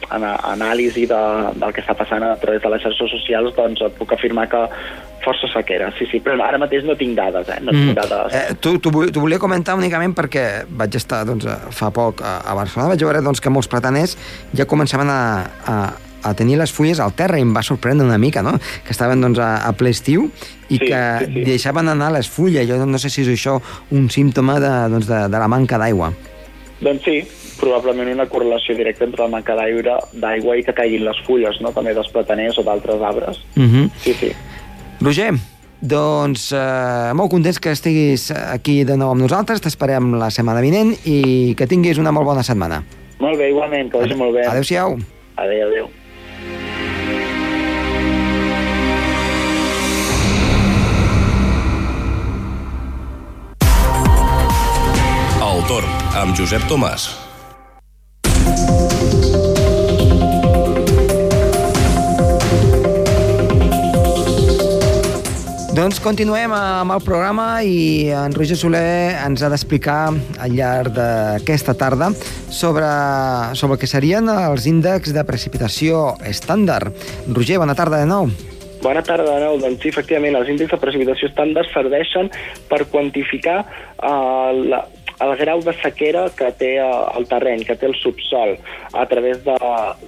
anàlisi 0.10 1.06
de, 1.10 1.22
del 1.56 1.74
que 1.74 1.82
està 1.84 1.96
passant 1.98 2.24
a 2.26 2.36
través 2.42 2.62
de 2.64 2.72
les 2.74 2.84
xarxes 2.84 3.12
socials, 3.18 3.56
doncs 3.56 3.82
et 3.86 3.98
puc 3.98 4.14
afirmar 4.14 4.48
que 4.52 4.62
força 5.24 5.48
sequera, 5.48 5.90
sí, 5.98 6.06
sí, 6.12 6.20
però 6.20 6.36
ara 6.44 6.60
mateix 6.60 6.84
no 6.84 6.98
tinc 7.00 7.16
dades, 7.16 7.48
eh? 7.48 7.60
No 7.64 7.72
tinc 7.72 7.94
mm. 7.94 8.00
dades. 8.02 8.34
Eh, 8.36 8.56
tu, 8.60 8.76
tu, 8.84 8.92
tu 9.08 9.24
volia 9.24 9.40
comentar 9.40 9.78
únicament 9.80 10.16
perquè 10.18 10.66
vaig 10.68 10.98
estar 11.00 11.24
doncs, 11.28 11.48
fa 11.72 11.92
poc 11.96 12.22
a, 12.22 12.42
a 12.44 12.56
Barcelona, 12.58 12.92
vaig 12.92 13.06
veure 13.06 13.24
doncs, 13.24 13.42
que 13.44 13.54
molts 13.54 13.72
plataners 13.72 14.18
ja 14.58 14.68
començaven 14.70 15.12
a, 15.14 15.22
a, 15.64 15.78
a 16.24 16.34
tenir 16.40 16.58
les 16.60 16.74
fulles 16.76 17.00
al 17.04 17.16
terra 17.16 17.40
i 17.40 17.46
em 17.46 17.54
va 17.56 17.64
sorprendre 17.64 18.06
una 18.08 18.20
mica, 18.20 18.44
no? 18.44 18.58
Que 18.84 18.92
estaven 18.96 19.24
doncs, 19.24 19.40
a, 19.40 19.56
a 19.68 19.72
ple 19.80 19.94
estiu 19.96 20.28
i 20.70 20.80
Sí, 20.80 20.88
que 20.90 21.00
sí, 21.24 21.32
sí. 21.32 21.46
deixaven 21.54 21.92
anar 21.92 22.12
les 22.16 22.30
fulles. 22.32 22.68
Jo 22.68 22.84
no 22.86 23.00
sé 23.00 23.12
si 23.14 23.24
és 23.24 23.32
això 23.36 23.60
un 23.96 24.10
símptoma 24.12 24.60
de, 24.64 24.74
doncs, 24.92 25.08
de, 25.08 25.24
de 25.32 25.42
la 25.42 25.50
manca 25.52 25.80
d'aigua. 25.80 26.12
Doncs 26.84 27.06
sí, 27.06 27.20
probablement 27.60 28.12
una 28.14 28.28
correlació 28.30 28.76
directa 28.76 29.06
entre 29.06 29.24
la 29.24 29.32
manca 29.32 29.56
d'aigua 29.56 30.00
d'aigua 30.14 30.58
i 30.58 30.64
que 30.64 30.76
caiguin 30.76 31.06
les 31.06 31.20
fulles, 31.28 31.60
no? 31.62 31.72
també 31.76 31.94
dels 31.94 32.12
plataners 32.14 32.58
o 32.60 32.64
d'altres 32.64 33.02
arbres. 33.02 33.42
Uh 33.56 33.64
-huh. 33.64 33.90
Sí, 33.98 34.14
sí. 34.14 34.32
Roger, 35.02 35.34
doncs 35.82 36.52
eh, 36.56 37.12
molt 37.14 37.32
contents 37.32 37.60
que 37.60 37.72
estiguis 37.72 38.32
aquí 38.32 38.84
de 38.84 38.96
nou 38.96 39.12
amb 39.12 39.22
nosaltres. 39.22 39.62
T'esperem 39.62 40.14
la 40.16 40.30
setmana 40.32 40.62
vinent 40.62 40.94
i 41.04 41.56
que 41.58 41.68
tinguis 41.68 41.98
una 41.98 42.12
molt 42.12 42.26
bona 42.26 42.44
setmana. 42.44 42.84
Molt 43.20 43.38
bé, 43.38 43.50
igualment, 43.50 43.92
que 43.92 43.98
vagi 43.98 44.16
molt 44.16 44.34
bé. 44.34 44.48
Adéu-siau. 44.48 44.98
Adéu, 45.36 45.68
adéu. 45.68 45.90
El 55.44 55.68
torn 55.68 55.92
amb 56.18 56.34
Josep 56.36 56.64
Tomàs. 56.68 57.23
Doncs 65.84 65.98
continuem 66.00 66.54
amb 66.56 66.94
el 66.96 67.02
programa 67.04 67.58
i 67.68 68.06
en 68.16 68.32
Roger 68.32 68.56
Soler 68.56 69.18
ens 69.20 69.42
ha 69.44 69.50
d'explicar 69.52 70.14
al 70.40 70.54
llarg 70.56 70.94
d'aquesta 70.96 71.74
tarda 71.76 72.08
sobre, 72.48 72.88
sobre 73.60 73.76
el 73.76 73.82
que 73.82 73.90
serien 73.92 74.32
els 74.32 74.64
índexs 74.72 75.12
de 75.12 75.26
precipitació 75.28 76.14
estàndard. 76.24 76.96
Roger, 77.36 77.60
bona 77.60 77.76
tarda 77.76 78.00
de 78.00 78.08
nou. 78.08 78.32
Bona 78.80 79.04
tarda 79.04 79.28
de 79.28 79.44
nou. 79.44 79.60
Doncs 79.60 79.84
sí, 79.84 79.92
efectivament, 79.92 80.40
els 80.40 80.54
índexs 80.56 80.72
de 80.72 80.80
precipitació 80.86 81.28
estàndard 81.34 81.76
serveixen 81.76 82.32
per 82.72 82.86
quantificar 82.88 83.60
uh, 83.66 84.56
la, 84.56 84.86
el 85.24 85.36
grau 85.40 85.62
de 85.64 85.74
sequera 85.82 86.26
que 86.38 86.52
té 86.60 86.76
eh, 86.82 86.90
el 87.18 87.28
terreny, 87.30 87.64
que 87.68 87.76
té 87.80 87.88
el 87.90 87.96
subsol, 88.00 88.56
a 88.94 89.06
través 89.10 89.42
de, 89.46 89.58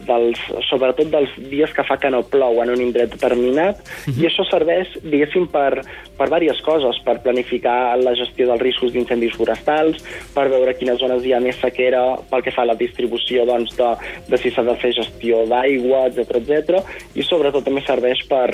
dels, 0.08 0.42
sobretot 0.70 1.10
dels 1.14 1.34
dies 1.50 1.72
que 1.74 1.86
fa 1.88 1.98
que 2.02 2.12
no 2.14 2.24
plou 2.30 2.62
en 2.64 2.74
un 2.76 2.84
indret 2.84 3.16
determinat, 3.16 3.82
i 4.14 4.28
això 4.30 4.46
serveix, 4.50 4.92
diguéssim, 5.04 5.48
per, 5.54 5.82
per 6.18 6.30
diverses 6.30 6.62
coses, 6.66 7.00
per 7.06 7.18
planificar 7.26 7.96
la 8.02 8.16
gestió 8.18 8.50
dels 8.52 8.64
riscos 8.64 8.94
d'incendis 8.94 9.36
forestals, 9.40 10.04
per 10.36 10.48
veure 10.54 10.76
quines 10.78 11.00
zones 11.02 11.26
hi 11.26 11.34
ha 11.34 11.44
més 11.44 11.60
sequera 11.62 12.04
pel 12.30 12.46
que 12.46 12.54
fa 12.56 12.66
a 12.66 12.72
la 12.72 12.80
distribució 12.80 13.46
doncs, 13.50 13.76
de, 13.80 13.92
de 14.30 14.42
si 14.42 14.54
s'ha 14.54 14.66
de 14.68 14.78
fer 14.82 14.94
gestió 15.00 15.44
d'aigua, 15.50 16.06
etc 16.12 16.42
etc. 16.42 16.82
i 17.16 17.26
sobretot 17.26 17.66
també 17.66 17.84
serveix 17.86 18.22
per 18.30 18.50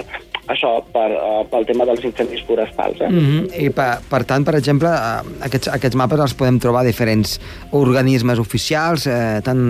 això, 0.51 0.71
per, 0.93 1.07
uh, 1.13 1.41
pel 1.49 1.67
tema 1.69 1.85
dels 1.87 2.03
incendis 2.07 2.41
forestals. 2.47 2.99
Eh? 2.99 3.09
Mm 3.09 3.25
-hmm. 3.25 3.61
I 3.65 3.69
per, 3.69 3.99
per 4.09 4.23
tant, 4.25 4.43
per 4.43 4.55
exemple, 4.55 4.89
eh, 4.89 5.45
aquests, 5.47 5.67
aquests 5.67 5.95
mapes 5.95 6.19
els 6.19 6.33
podem 6.33 6.50
trobar 6.59 6.81
a 6.81 6.89
diferents 6.89 7.39
organismes 7.71 8.39
oficials, 8.39 9.07
eh, 9.07 9.39
tant 9.45 9.61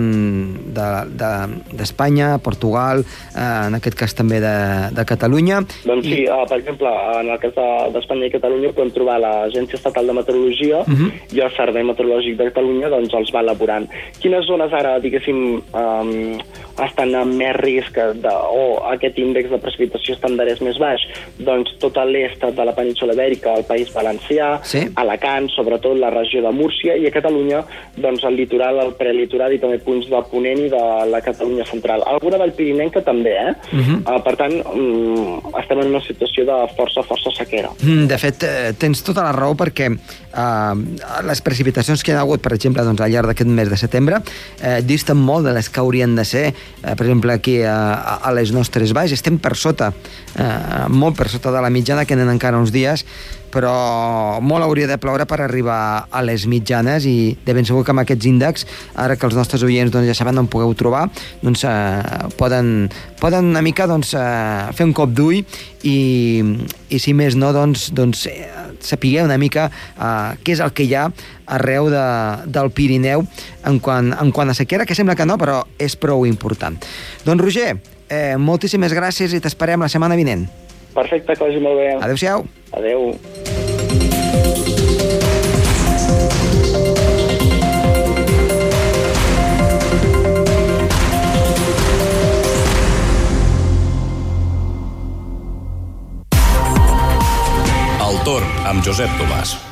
d'Espanya, 0.72 2.32
de, 2.32 2.38
de, 2.38 2.42
Portugal, 2.42 3.04
eh, 3.34 3.66
en 3.68 3.78
aquest 3.78 3.98
cas 3.98 4.14
també 4.14 4.40
de, 4.42 4.56
de 4.96 5.04
Catalunya. 5.04 5.62
Doncs 5.84 6.08
sí, 6.08 6.24
uh, 6.26 6.42
per 6.48 6.58
exemple, 6.58 6.90
en 7.20 7.30
el 7.30 7.38
cas 7.42 7.54
d'Espanya 7.94 8.26
de, 8.26 8.30
i 8.30 8.34
Catalunya 8.36 8.72
podem 8.74 8.92
trobar 8.96 9.20
l'Agència 9.22 9.78
Estatal 9.78 10.06
de 10.06 10.16
Meteorologia 10.18 10.82
uh 10.82 10.88
-huh. 10.88 11.10
i 11.32 11.40
el 11.40 11.50
Servei 11.56 11.84
Meteorològic 11.84 12.36
de 12.36 12.48
Catalunya 12.50 12.88
doncs 12.88 13.14
els 13.14 13.32
va 13.34 13.40
elaborant. 13.40 13.88
Quines 14.20 14.46
zones 14.46 14.72
ara, 14.72 14.98
diguéssim, 14.98 15.62
um, 15.74 16.38
estan 16.80 17.14
amb 17.18 17.36
més 17.38 17.54
risc 17.60 17.98
de, 18.22 18.32
o 18.32 18.80
aquest 18.92 19.18
índex 19.18 19.50
de 19.52 19.60
precipitació 19.62 20.16
estàndard 20.16 20.54
és 20.54 20.62
més 20.64 20.78
baix? 20.80 21.04
Doncs 21.38 21.76
tot 21.82 21.98
l'est 22.08 22.40
de 22.42 22.64
la 22.64 22.74
península 22.74 23.14
ibèrica, 23.16 23.54
el 23.58 23.66
País 23.68 23.92
Valencià, 23.94 24.54
sí. 24.64 24.86
Alacant, 24.96 25.48
sobretot 25.52 25.98
la 25.98 26.10
regió 26.10 26.42
de 26.42 26.52
Múrcia, 26.56 26.96
i 26.96 27.06
a 27.06 27.12
Catalunya 27.14 27.62
doncs, 27.96 28.24
el 28.24 28.36
litoral, 28.40 28.80
el 28.82 28.94
prelitoral 28.98 29.52
i 29.54 29.60
també 29.62 29.78
punts 29.84 30.08
de 30.10 30.22
Ponent 30.30 30.64
i 30.64 30.70
de 30.72 30.82
la 31.10 31.20
Catalunya 31.24 31.66
central. 31.68 32.04
Alguna 32.08 32.40
del 32.42 32.54
Pirinenca 32.56 33.02
també, 33.04 33.34
eh? 33.36 33.54
Uh 33.72 33.78
-huh. 33.78 33.98
uh, 34.16 34.22
per 34.22 34.36
tant, 34.36 34.54
um, 34.74 35.40
estem 35.60 35.80
en 35.80 35.88
una 35.88 36.00
situació 36.00 36.44
de 36.44 36.58
força, 36.76 37.02
força 37.02 37.30
sequera. 37.36 37.70
Mm, 37.82 38.06
De 38.06 38.18
fet, 38.18 38.42
eh, 38.42 38.72
tens 38.78 39.02
tota 39.02 39.22
la 39.22 39.32
raó 39.32 39.54
perquè 39.54 39.88
eh, 39.88 40.74
les 41.24 41.40
precipitacions 41.40 42.02
que 42.02 42.12
hi 42.12 42.14
ha 42.14 42.20
hagut, 42.20 42.40
per 42.40 42.52
exemple, 42.52 42.82
doncs, 42.82 43.00
al 43.00 43.10
llarg 43.10 43.26
d'aquest 43.26 43.48
mes 43.48 43.68
de 43.68 43.76
setembre, 43.76 44.22
eh, 44.62 44.80
disten 44.82 45.16
molt 45.16 45.46
de 45.46 45.52
les 45.52 45.68
que 45.68 45.80
haurien 45.80 46.16
de 46.16 46.24
ser, 46.24 46.54
eh, 46.82 46.94
per 46.94 47.06
exemple, 47.06 47.32
aquí 47.32 47.60
a, 47.62 47.76
a 48.18 48.32
les 48.34 48.52
nostres 48.54 48.94
valls. 48.96 49.14
Estem 49.14 49.38
per 49.42 49.54
sota, 49.58 49.92
eh, 50.36 50.88
molt 50.88 51.18
per 51.18 51.28
sota 51.32 51.52
de 51.54 51.62
la 51.64 51.70
mitjana, 51.70 52.06
que 52.06 52.16
anen 52.18 52.32
encara 52.32 52.60
uns 52.60 52.74
dies, 52.74 53.06
però 53.52 54.40
molt 54.42 54.64
hauria 54.64 54.88
de 54.90 54.98
ploure 55.00 55.26
per 55.28 55.42
arribar 55.44 56.08
a 56.10 56.22
les 56.24 56.46
mitjanes 56.50 57.06
i 57.08 57.34
de 57.44 57.54
ben 57.54 57.68
segur 57.68 57.84
que 57.84 57.92
amb 57.94 58.02
aquests 58.02 58.28
índexs, 58.30 58.66
ara 58.98 59.16
que 59.16 59.28
els 59.28 59.36
nostres 59.38 59.64
oients 59.66 59.92
doncs, 59.92 60.08
ja 60.08 60.16
saben 60.16 60.40
on 60.40 60.48
pugueu 60.50 60.74
trobar, 60.78 61.04
doncs 61.44 61.66
eh, 61.68 62.30
poden, 62.40 62.88
poden 63.20 63.52
una 63.52 63.62
mica 63.64 63.86
doncs, 63.90 64.14
eh, 64.18 64.72
fer 64.76 64.88
un 64.88 64.96
cop 64.96 65.12
d'ull 65.12 65.42
i, 65.42 65.98
i 66.88 67.02
si 67.02 67.14
més 67.16 67.36
no, 67.38 67.52
doncs, 67.54 67.90
doncs 67.94 68.26
eh, 68.30 68.48
sapigueu 68.82 69.28
una 69.28 69.38
mica 69.40 69.68
eh, 69.68 70.40
què 70.42 70.56
és 70.56 70.64
el 70.64 70.72
que 70.74 70.88
hi 70.88 70.96
ha 70.96 71.08
arreu 71.52 71.90
de, 71.92 72.06
del 72.52 72.72
Pirineu 72.72 73.26
en 73.68 73.80
quant, 73.82 74.12
en 74.16 74.32
quant 74.32 74.50
a 74.50 74.56
sequera, 74.56 74.86
que 74.88 74.96
sembla 74.96 75.18
que 75.18 75.28
no, 75.28 75.36
però 75.40 75.60
és 75.78 75.98
prou 76.00 76.24
important. 76.28 76.78
Doncs 77.26 77.44
Roger, 77.44 77.76
eh, 78.08 78.36
moltíssimes 78.38 78.94
gràcies 78.96 79.36
i 79.36 79.40
t'esperem 79.42 79.84
la 79.84 79.90
setmana 79.92 80.18
vinent. 80.18 80.48
Perfecte, 80.94 81.36
que 81.36 81.44
vagi 81.44 81.60
molt 81.62 81.80
bé. 81.80 81.88
Adéu-siau. 82.04 82.44
Adéu. 82.76 83.12
El 98.02 98.24
torn 98.28 98.48
amb 98.68 98.84
Josep 98.84 99.20
Tomàs. 99.20 99.71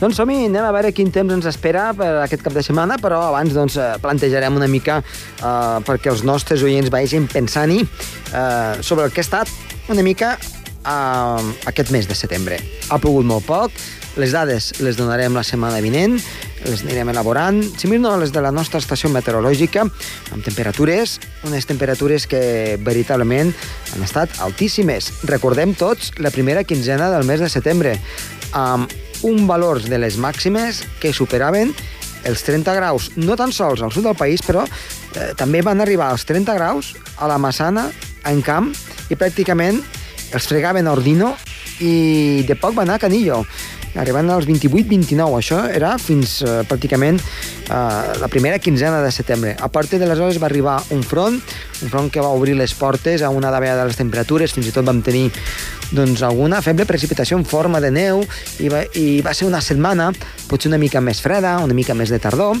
Doncs 0.00 0.16
som-hi, 0.16 0.46
anem 0.48 0.64
a 0.64 0.70
veure 0.72 0.94
quin 0.96 1.10
temps 1.12 1.34
ens 1.34 1.44
espera 1.44 1.90
per 1.92 2.06
aquest 2.22 2.40
cap 2.40 2.54
de 2.56 2.62
setmana, 2.64 2.96
però 2.96 3.18
abans 3.26 3.52
doncs, 3.52 3.74
eh, 3.76 3.98
plantejarem 4.00 4.54
una 4.56 4.68
mica 4.72 5.02
eh, 5.04 5.76
perquè 5.84 6.08
els 6.08 6.22
nostres 6.24 6.64
oients 6.64 6.88
vagin 6.88 7.26
pensant-hi 7.28 7.82
eh, 7.84 8.80
sobre 8.80 9.04
el 9.04 9.12
que 9.12 9.20
ha 9.20 9.26
estat 9.26 9.52
una 9.92 10.00
mica 10.00 10.38
eh, 10.40 11.50
aquest 11.68 11.92
mes 11.92 12.08
de 12.08 12.16
setembre. 12.16 12.56
Ha 12.88 12.96
plogut 12.96 13.28
molt 13.28 13.44
poc, 13.44 13.76
les 14.16 14.32
dades 14.32 14.70
les 14.80 14.96
donarem 14.96 15.36
la 15.36 15.44
setmana 15.44 15.82
vinent, 15.84 16.16
les 16.64 16.86
anirem 16.86 17.12
elaborant, 17.12 17.60
si 17.60 17.92
més 17.92 18.00
no 18.00 18.14
les 18.16 18.32
de 18.32 18.40
la 18.40 18.54
nostra 18.56 18.80
estació 18.80 19.12
meteorològica, 19.12 19.84
amb 19.84 20.48
temperatures, 20.48 21.18
unes 21.44 21.68
temperatures 21.68 22.24
que 22.24 22.80
veritablement 22.88 23.52
han 23.92 24.08
estat 24.08 24.40
altíssimes. 24.48 25.12
Recordem 25.28 25.76
tots 25.76 26.16
la 26.24 26.32
primera 26.32 26.64
quinzena 26.64 27.12
del 27.12 27.28
mes 27.28 27.44
de 27.44 27.52
setembre, 27.52 27.98
amb 28.56 28.88
un 29.26 29.46
valors 29.48 29.88
de 29.90 29.98
les 30.00 30.16
màximes 30.20 30.82
que 31.00 31.12
superaven 31.16 31.72
els 32.28 32.44
30 32.44 32.74
graus, 32.76 33.10
no 33.16 33.36
tan 33.36 33.52
sols 33.52 33.82
al 33.82 33.92
sud 33.92 34.04
del 34.08 34.18
país, 34.18 34.42
però 34.44 34.66
eh, 34.66 35.32
també 35.36 35.62
van 35.64 35.80
arribar 35.80 36.10
als 36.10 36.26
30 36.28 36.56
graus 36.56 36.94
a 37.16 37.28
la 37.30 37.38
Massana, 37.40 37.88
en 38.28 38.42
camp, 38.44 38.68
i 39.08 39.16
pràcticament 39.16 39.80
els 40.30 40.46
fregaven 40.46 40.86
a 40.86 40.92
Ordino 40.94 41.32
i 41.80 42.44
de 42.46 42.56
poc 42.60 42.76
va 42.76 42.84
anar 42.84 42.98
a 42.98 43.02
Canillo 43.02 43.40
arribant 43.98 44.28
als 44.30 44.46
28-29. 44.46 45.38
Això 45.40 45.64
era 45.72 45.96
fins 45.98 46.40
eh, 46.44 46.60
pràcticament 46.68 47.18
la 47.70 48.28
primera 48.28 48.58
quinzena 48.58 49.00
de 49.02 49.12
setembre. 49.12 49.54
A 49.60 49.68
partir 49.68 50.00
d'aleshores 50.00 50.40
va 50.42 50.48
arribar 50.50 50.76
un 50.90 51.02
front, 51.06 51.38
un 51.82 51.88
front 51.88 52.10
que 52.10 52.20
va 52.20 52.32
obrir 52.34 52.56
les 52.58 52.74
portes 52.74 53.22
a 53.22 53.30
una 53.30 53.50
davallada 53.50 53.84
de 53.84 53.92
les 53.92 54.00
temperatures, 54.00 54.52
fins 54.52 54.66
i 54.66 54.74
tot 54.74 54.86
vam 54.86 55.02
tenir 55.06 55.28
doncs, 55.92 56.22
alguna 56.26 56.60
feble 56.62 56.86
precipitació 56.86 57.38
en 57.38 57.44
forma 57.46 57.80
de 57.82 57.90
neu 57.94 58.24
i 58.62 58.70
va, 58.70 58.84
i 58.94 59.20
va 59.22 59.34
ser 59.34 59.48
una 59.48 59.62
setmana 59.62 60.10
potser 60.50 60.70
una 60.70 60.78
mica 60.82 61.02
més 61.02 61.22
freda, 61.22 61.58
una 61.62 61.74
mica 61.74 61.94
més 61.94 62.10
de 62.10 62.18
tardor, 62.22 62.58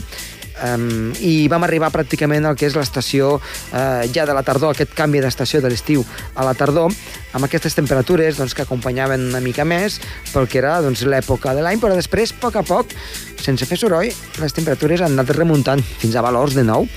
Um, 0.60 1.14
i 1.24 1.48
vam 1.48 1.64
arribar 1.64 1.88
pràcticament 1.94 2.44
al 2.44 2.56
que 2.58 2.66
és 2.68 2.74
l'estació 2.76 3.36
uh, 3.38 4.02
ja 4.12 4.26
de 4.28 4.34
la 4.36 4.42
tardor, 4.44 4.74
aquest 4.74 4.92
canvi 4.96 5.22
d'estació 5.24 5.62
de 5.64 5.70
l'estiu 5.72 6.04
a 6.34 6.44
la 6.44 6.52
tardor, 6.52 6.92
amb 7.32 7.46
aquestes 7.46 7.76
temperatures 7.78 8.36
doncs, 8.36 8.52
que 8.54 8.66
acompanyaven 8.66 9.30
una 9.30 9.40
mica 9.40 9.64
més 9.64 9.96
pel 10.34 10.50
que 10.50 10.60
era 10.60 10.76
doncs, 10.84 11.06
l'època 11.08 11.54
de 11.56 11.64
l'any, 11.64 11.80
però 11.80 11.96
després, 11.96 12.34
a 12.34 12.42
poc 12.44 12.60
a 12.60 12.66
poc, 12.66 12.92
sense 13.40 13.64
fer 13.64 13.80
soroll, 13.80 14.12
les 14.42 14.56
temperatures 14.56 15.00
han 15.00 15.16
anat 15.16 15.32
remuntant 15.38 15.82
fins 16.02 16.16
a 16.16 16.24
valors 16.26 16.58
de 16.58 16.66
nou 16.66 16.88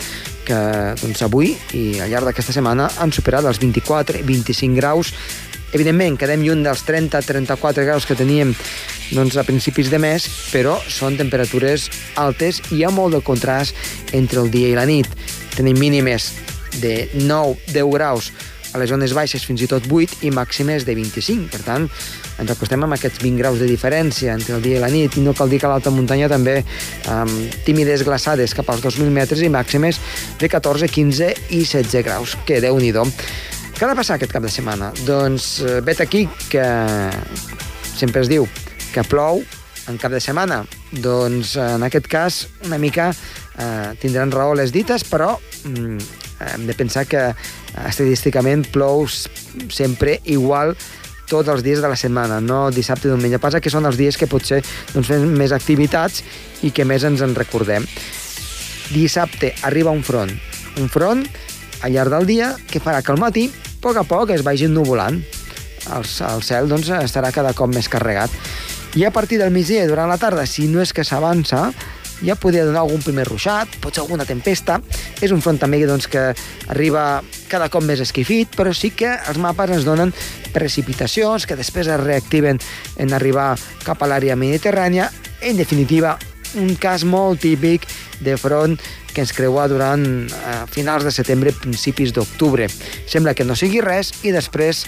que 0.43 0.59
doncs, 0.99 1.23
avui 1.23 1.53
i 1.77 1.85
al 2.03 2.11
llarg 2.11 2.29
d'aquesta 2.29 2.55
setmana 2.55 2.89
han 2.99 3.15
superat 3.15 3.47
els 3.47 3.61
24-25 3.63 4.75
graus. 4.75 5.13
Evidentment, 5.73 6.19
quedem 6.19 6.43
lluny 6.45 6.61
dels 6.67 6.83
30-34 6.85 7.87
graus 7.87 8.05
que 8.05 8.17
teníem 8.19 8.51
doncs, 9.11 9.37
a 9.37 9.43
principis 9.43 9.91
de 9.91 9.99
mes, 9.99 10.25
però 10.53 10.77
són 10.87 11.17
temperatures 11.19 11.89
altes 12.15 12.61
i 12.71 12.79
hi 12.79 12.85
ha 12.87 12.93
molt 12.93 13.17
de 13.17 13.21
contrast 13.25 13.75
entre 14.15 14.41
el 14.41 14.51
dia 14.53 14.71
i 14.71 14.77
la 14.79 14.87
nit. 14.89 15.09
Tenim 15.57 15.77
mínimes 15.79 16.31
de 16.81 17.09
9-10 17.19 17.93
graus 17.93 18.31
a 18.73 18.79
les 18.81 18.89
zones 18.89 19.13
baixes 19.13 19.45
fins 19.45 19.61
i 19.61 19.69
tot 19.69 19.85
8 19.85 20.23
i 20.25 20.31
màximes 20.33 20.85
de 20.87 20.95
25. 20.97 21.49
Per 21.53 21.61
tant, 21.65 21.85
ens 22.41 22.53
acostem 22.53 22.81
amb 22.83 22.97
aquests 22.97 23.21
20 23.21 23.37
graus 23.39 23.61
de 23.61 23.69
diferència 23.69 24.33
entre 24.33 24.57
el 24.57 24.65
dia 24.65 24.79
i 24.79 24.81
la 24.81 24.89
nit 24.93 25.17
i 25.17 25.23
no 25.25 25.35
cal 25.37 25.51
dir 25.51 25.61
que 25.61 25.69
a 25.69 25.73
l'alta 25.75 25.93
muntanya 25.93 26.29
també 26.31 26.59
amb 27.13 27.53
tímides 27.67 28.05
glaçades 28.07 28.55
cap 28.57 28.73
als 28.73 28.81
2.000 28.87 29.13
metres 29.13 29.45
i 29.45 29.51
màximes 29.53 30.01
de 30.41 30.49
14, 30.49 30.89
15 30.89 31.31
i 31.53 31.61
16 31.61 32.05
graus. 32.05 32.37
Que 32.47 32.61
déu 32.63 32.79
nhi 32.81 32.93
Què 33.73 33.85
ha 33.85 33.89
de 33.89 33.97
passar 33.97 34.15
aquest 34.19 34.31
cap 34.31 34.43
de 34.45 34.51
setmana? 34.53 34.91
Doncs 35.05 35.61
eh, 35.65 35.79
vet 35.81 36.01
aquí 36.01 36.27
que 36.49 36.63
sempre 37.97 38.21
es 38.21 38.29
diu 38.29 38.45
que 38.93 39.03
plou 39.07 39.41
en 39.89 39.99
cap 39.99 40.13
de 40.13 40.21
setmana. 40.23 40.63
Doncs 41.03 41.57
en 41.59 41.83
aquest 41.83 42.07
cas 42.11 42.43
una 42.67 42.79
mica 42.79 43.11
eh, 43.11 43.93
tindran 44.01 44.31
raó 44.31 44.53
les 44.55 44.71
dites, 44.71 45.03
però 45.09 45.33
mm, 45.65 45.97
hem 46.53 46.67
de 46.67 46.75
pensar 46.77 47.05
que 47.09 47.31
estadísticament 47.87 48.67
plou 48.71 49.07
sempre 49.09 50.19
igual 50.25 50.75
tots 51.29 51.49
els 51.49 51.63
dies 51.65 51.81
de 51.81 51.89
la 51.89 51.97
setmana, 51.97 52.39
no 52.43 52.67
dissabte 52.71 53.07
i 53.07 53.13
diumenge. 53.13 53.39
Passa 53.41 53.61
que 53.63 53.71
són 53.73 53.87
els 53.89 53.97
dies 53.97 54.17
que 54.19 54.29
potser 54.29 54.61
doncs, 54.93 55.07
fem 55.07 55.25
més 55.37 55.53
activitats 55.55 56.21
i 56.63 56.71
que 56.71 56.85
més 56.85 57.05
ens 57.07 57.23
en 57.25 57.35
recordem. 57.35 57.87
Dissabte 58.93 59.53
arriba 59.65 59.95
un 59.95 60.03
front. 60.05 60.33
Un 60.81 60.89
front 60.91 61.23
al 61.83 61.95
llarg 61.95 62.13
del 62.13 62.27
dia 62.29 62.53
que 62.69 62.81
farà 62.83 63.01
que 63.01 63.13
al 63.13 63.21
matí, 63.21 63.47
a 63.49 63.79
poc 63.83 63.97
a 63.99 64.05
poc, 64.07 64.35
es 64.35 64.43
vagi 64.45 64.69
nuvolant. 64.71 65.21
El, 65.83 66.05
el 66.05 66.43
cel 66.45 66.69
doncs, 66.71 66.91
estarà 67.01 67.33
cada 67.35 67.55
cop 67.57 67.71
més 67.73 67.89
carregat. 67.91 68.31
I 68.95 69.05
a 69.05 69.11
partir 69.11 69.39
del 69.41 69.49
migdia 69.49 69.87
durant 69.89 70.09
la 70.11 70.19
tarda, 70.21 70.45
si 70.45 70.67
no 70.69 70.81
és 70.83 70.91
que 70.93 71.01
s'avança, 71.01 71.71
ja 72.21 72.35
podria 72.37 72.65
donar 72.67 72.83
algun 72.83 73.01
primer 73.01 73.25
ruixat, 73.25 73.79
potser 73.81 74.03
alguna 74.03 74.25
tempesta. 74.25 74.79
És 75.17 75.33
un 75.33 75.41
front 75.41 75.57
també 75.57 75.79
doncs, 75.89 76.05
que 76.07 76.29
arriba 76.69 77.23
cada 77.49 77.71
cop 77.73 77.83
més 77.83 78.03
esquifit, 78.05 78.53
però 78.53 78.73
sí 78.73 78.91
que 78.93 79.15
els 79.17 79.39
mapes 79.41 79.73
ens 79.73 79.87
donen 79.87 80.13
precipitacions 80.53 81.47
que 81.49 81.57
després 81.57 81.89
es 81.89 82.03
reactiven 82.03 82.61
en 83.01 83.17
arribar 83.17 83.55
cap 83.83 84.03
a 84.03 84.11
l'àrea 84.11 84.37
mediterrània. 84.37 85.09
En 85.41 85.57
definitiva, 85.57 86.17
un 86.59 86.75
cas 86.79 87.03
molt 87.07 87.41
típic 87.43 87.87
de 88.23 88.37
front 88.37 88.77
que 89.13 89.21
ens 89.21 89.33
creua 89.35 89.67
durant 89.69 90.03
eh, 90.25 90.53
finals 90.73 91.05
de 91.05 91.11
setembre, 91.13 91.53
principis 91.53 92.11
d'octubre. 92.13 92.67
Sembla 93.09 93.35
que 93.37 93.45
no 93.45 93.55
sigui 93.55 93.81
res 93.85 94.11
i 94.25 94.33
després, 94.33 94.83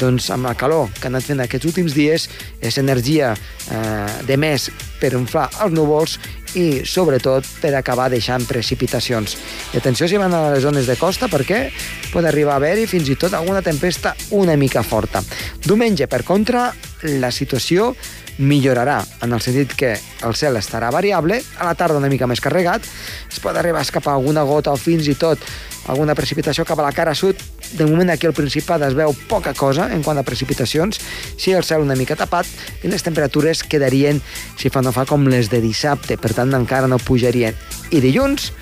doncs, 0.00 0.28
amb 0.34 0.48
la 0.48 0.54
calor 0.58 0.90
que 0.98 1.08
han 1.08 1.16
anat 1.16 1.30
fent 1.30 1.40
aquests 1.44 1.70
últims 1.70 1.96
dies, 1.96 2.28
és 2.60 2.78
energia 2.80 3.32
eh, 3.34 4.20
de 4.28 4.36
més 4.40 4.68
per 5.00 5.14
inflar 5.16 5.48
els 5.64 5.72
núvols 5.72 6.18
i, 6.58 6.82
sobretot, 6.84 7.46
per 7.62 7.72
acabar 7.78 8.10
deixant 8.12 8.44
precipitacions. 8.48 9.36
I 9.72 9.80
atenció 9.80 10.08
si 10.10 10.20
van 10.20 10.34
a 10.34 10.48
les 10.52 10.64
zones 10.66 10.88
de 10.90 10.98
costa, 11.00 11.30
perquè 11.30 11.68
pot 12.12 12.26
arribar 12.26 12.58
a 12.58 12.60
haver-hi 12.60 12.88
fins 12.90 13.08
i 13.08 13.16
tot 13.16 13.34
alguna 13.38 13.62
tempesta 13.64 14.14
una 14.36 14.58
mica 14.60 14.82
forta. 14.84 15.22
Diumenge, 15.64 16.10
per 16.10 16.24
contra, 16.26 16.68
la 17.02 17.30
situació 17.32 17.94
millorarà, 18.40 19.00
en 19.22 19.34
el 19.36 19.42
sentit 19.44 19.74
que 19.76 19.92
el 20.24 20.36
cel 20.36 20.56
estarà 20.56 20.90
variable, 20.92 21.40
a 21.58 21.66
la 21.68 21.74
tarda 21.76 22.00
una 22.00 22.08
mica 22.08 22.28
més 22.28 22.40
carregat, 22.40 22.86
es 23.28 23.40
pot 23.40 23.56
arribar 23.56 23.82
a 23.82 23.86
escapar 23.86 24.14
alguna 24.14 24.44
gota 24.48 24.72
o 24.72 24.80
fins 24.80 25.08
i 25.08 25.16
tot 25.18 25.42
alguna 25.90 26.14
precipitació 26.14 26.64
cap 26.68 26.80
a 26.80 26.86
la 26.86 26.94
cara 26.96 27.14
sud. 27.14 27.36
De 27.76 27.86
moment 27.86 28.10
aquí 28.10 28.26
al 28.26 28.34
Principat 28.36 28.82
es 28.86 28.96
veu 28.96 29.14
poca 29.28 29.52
cosa 29.54 29.88
en 29.94 30.02
quant 30.02 30.18
a 30.18 30.24
precipitacions, 30.26 31.00
si 31.36 31.52
el 31.52 31.64
cel 31.64 31.84
una 31.84 31.96
mica 31.98 32.16
tapat 32.18 32.48
i 32.84 32.90
les 32.90 33.04
temperatures 33.04 33.62
quedarien, 33.62 34.20
si 34.58 34.72
fa 34.72 34.82
no 34.82 34.92
fa, 34.96 35.06
com 35.06 35.28
les 35.28 35.50
de 35.52 35.60
dissabte, 35.62 36.16
per 36.16 36.34
tant 36.36 36.54
encara 36.56 36.88
no 36.90 36.98
pujarien. 36.98 37.56
I 37.90 38.00
dilluns, 38.00 38.52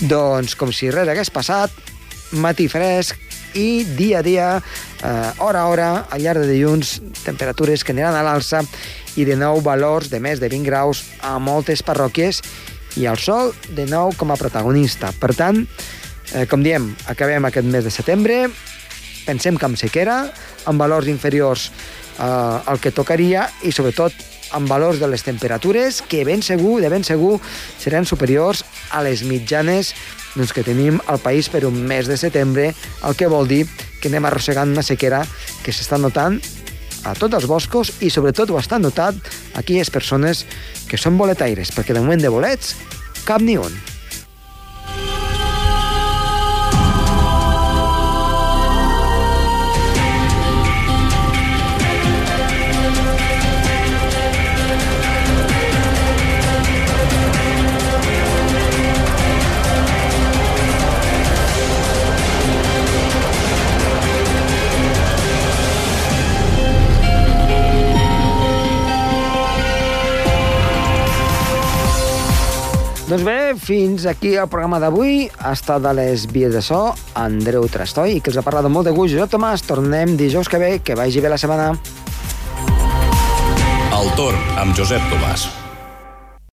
doncs 0.00 0.56
com 0.56 0.72
si 0.72 0.92
res 0.92 1.08
hagués 1.08 1.32
passat, 1.32 1.74
matí 2.32 2.68
fresc 2.70 3.29
i 3.54 3.84
dia 3.96 4.18
a 4.20 4.22
dia, 4.26 4.48
eh, 5.02 5.30
hora 5.38 5.62
a 5.62 5.68
hora, 5.68 5.90
al 6.10 6.22
llarg 6.22 6.44
de 6.44 6.52
dilluns, 6.52 6.98
temperatures 7.24 7.84
que 7.84 7.92
aniran 7.92 8.14
a 8.14 8.24
l'alça 8.26 8.64
i 9.16 9.24
de 9.24 9.36
nou 9.36 9.60
valors 9.60 10.10
de 10.10 10.20
més 10.20 10.40
de 10.40 10.48
20 10.48 10.66
graus 10.66 11.04
a 11.22 11.38
moltes 11.38 11.82
parròquies 11.82 12.42
i 12.96 13.06
el 13.06 13.18
sol 13.18 13.54
de 13.70 13.86
nou 13.86 14.14
com 14.18 14.30
a 14.30 14.38
protagonista. 14.38 15.12
Per 15.18 15.34
tant, 15.34 15.64
Eh, 16.30 16.46
com 16.46 16.62
diem, 16.62 16.92
acabem 17.10 17.46
aquest 17.46 17.66
mes 17.66 17.82
de 17.82 17.90
setembre, 17.90 18.44
pensem 19.26 19.56
que 19.58 19.66
amb 19.66 19.78
sequera, 19.78 20.20
amb 20.70 20.78
valors 20.78 21.08
inferiors 21.10 21.70
eh, 21.70 22.22
al 22.22 22.78
que 22.78 22.92
tocaria 22.94 23.48
i 23.66 23.72
sobretot 23.74 24.14
amb 24.56 24.70
valors 24.70 25.00
de 25.00 25.08
les 25.10 25.24
temperatures 25.26 26.00
que 26.02 26.24
ben 26.24 26.42
segur, 26.42 26.80
de 26.80 26.90
ben 26.92 27.04
segur, 27.06 27.38
seran 27.78 28.08
superiors 28.08 28.64
a 28.90 29.02
les 29.06 29.24
mitjanes 29.26 29.94
doncs, 30.34 30.54
que 30.54 30.64
tenim 30.66 31.00
al 31.06 31.20
país 31.22 31.50
per 31.50 31.64
un 31.66 31.76
mes 31.86 32.08
de 32.08 32.16
setembre, 32.20 32.70
el 33.06 33.16
que 33.18 33.30
vol 33.30 33.48
dir 33.50 33.64
que 34.00 34.08
anem 34.08 34.28
arrossegant 34.28 34.72
una 34.72 34.86
sequera 34.86 35.24
que 35.64 35.74
s'està 35.74 35.98
notant 36.00 36.40
a 37.04 37.14
tots 37.16 37.36
els 37.38 37.48
boscos 37.48 37.94
i 38.04 38.10
sobretot 38.12 38.50
ho 38.50 38.58
estan 38.60 38.84
notat 38.84 39.16
aquelles 39.58 39.90
persones 39.90 40.44
que 40.88 41.00
són 41.00 41.18
boletaires, 41.18 41.72
perquè 41.74 41.96
de 41.96 42.04
moment 42.04 42.20
de 42.20 42.32
bolets 42.32 42.76
cap 43.24 43.42
ni 43.42 43.56
un. 43.60 43.89
Doncs 73.10 73.24
bé, 73.26 73.56
fins 73.58 74.04
aquí 74.06 74.36
el 74.38 74.46
programa 74.46 74.78
d'avui. 74.78 75.24
Ha 75.42 75.50
estat 75.56 75.82
de 75.82 75.90
les 75.98 76.28
vies 76.30 76.52
de 76.54 76.60
so 76.62 76.92
Andreu 77.18 77.66
Trastoi, 77.66 78.20
que 78.22 78.30
els 78.30 78.38
ha 78.38 78.44
parlat 78.46 78.68
molt 78.70 78.86
de 78.86 78.92
gust 78.94 79.16
Josep 79.16 79.32
Tomàs. 79.34 79.64
Tornem 79.66 80.14
dijous 80.20 80.46
que 80.46 80.60
ve, 80.62 80.68
que 80.78 80.94
vagi 80.94 81.18
bé 81.18 81.32
la 81.32 81.40
setmana. 81.42 81.72
El 83.98 84.14
torn 84.14 84.62
amb 84.62 84.78
Josep 84.78 85.10
Tomàs. 85.10 85.48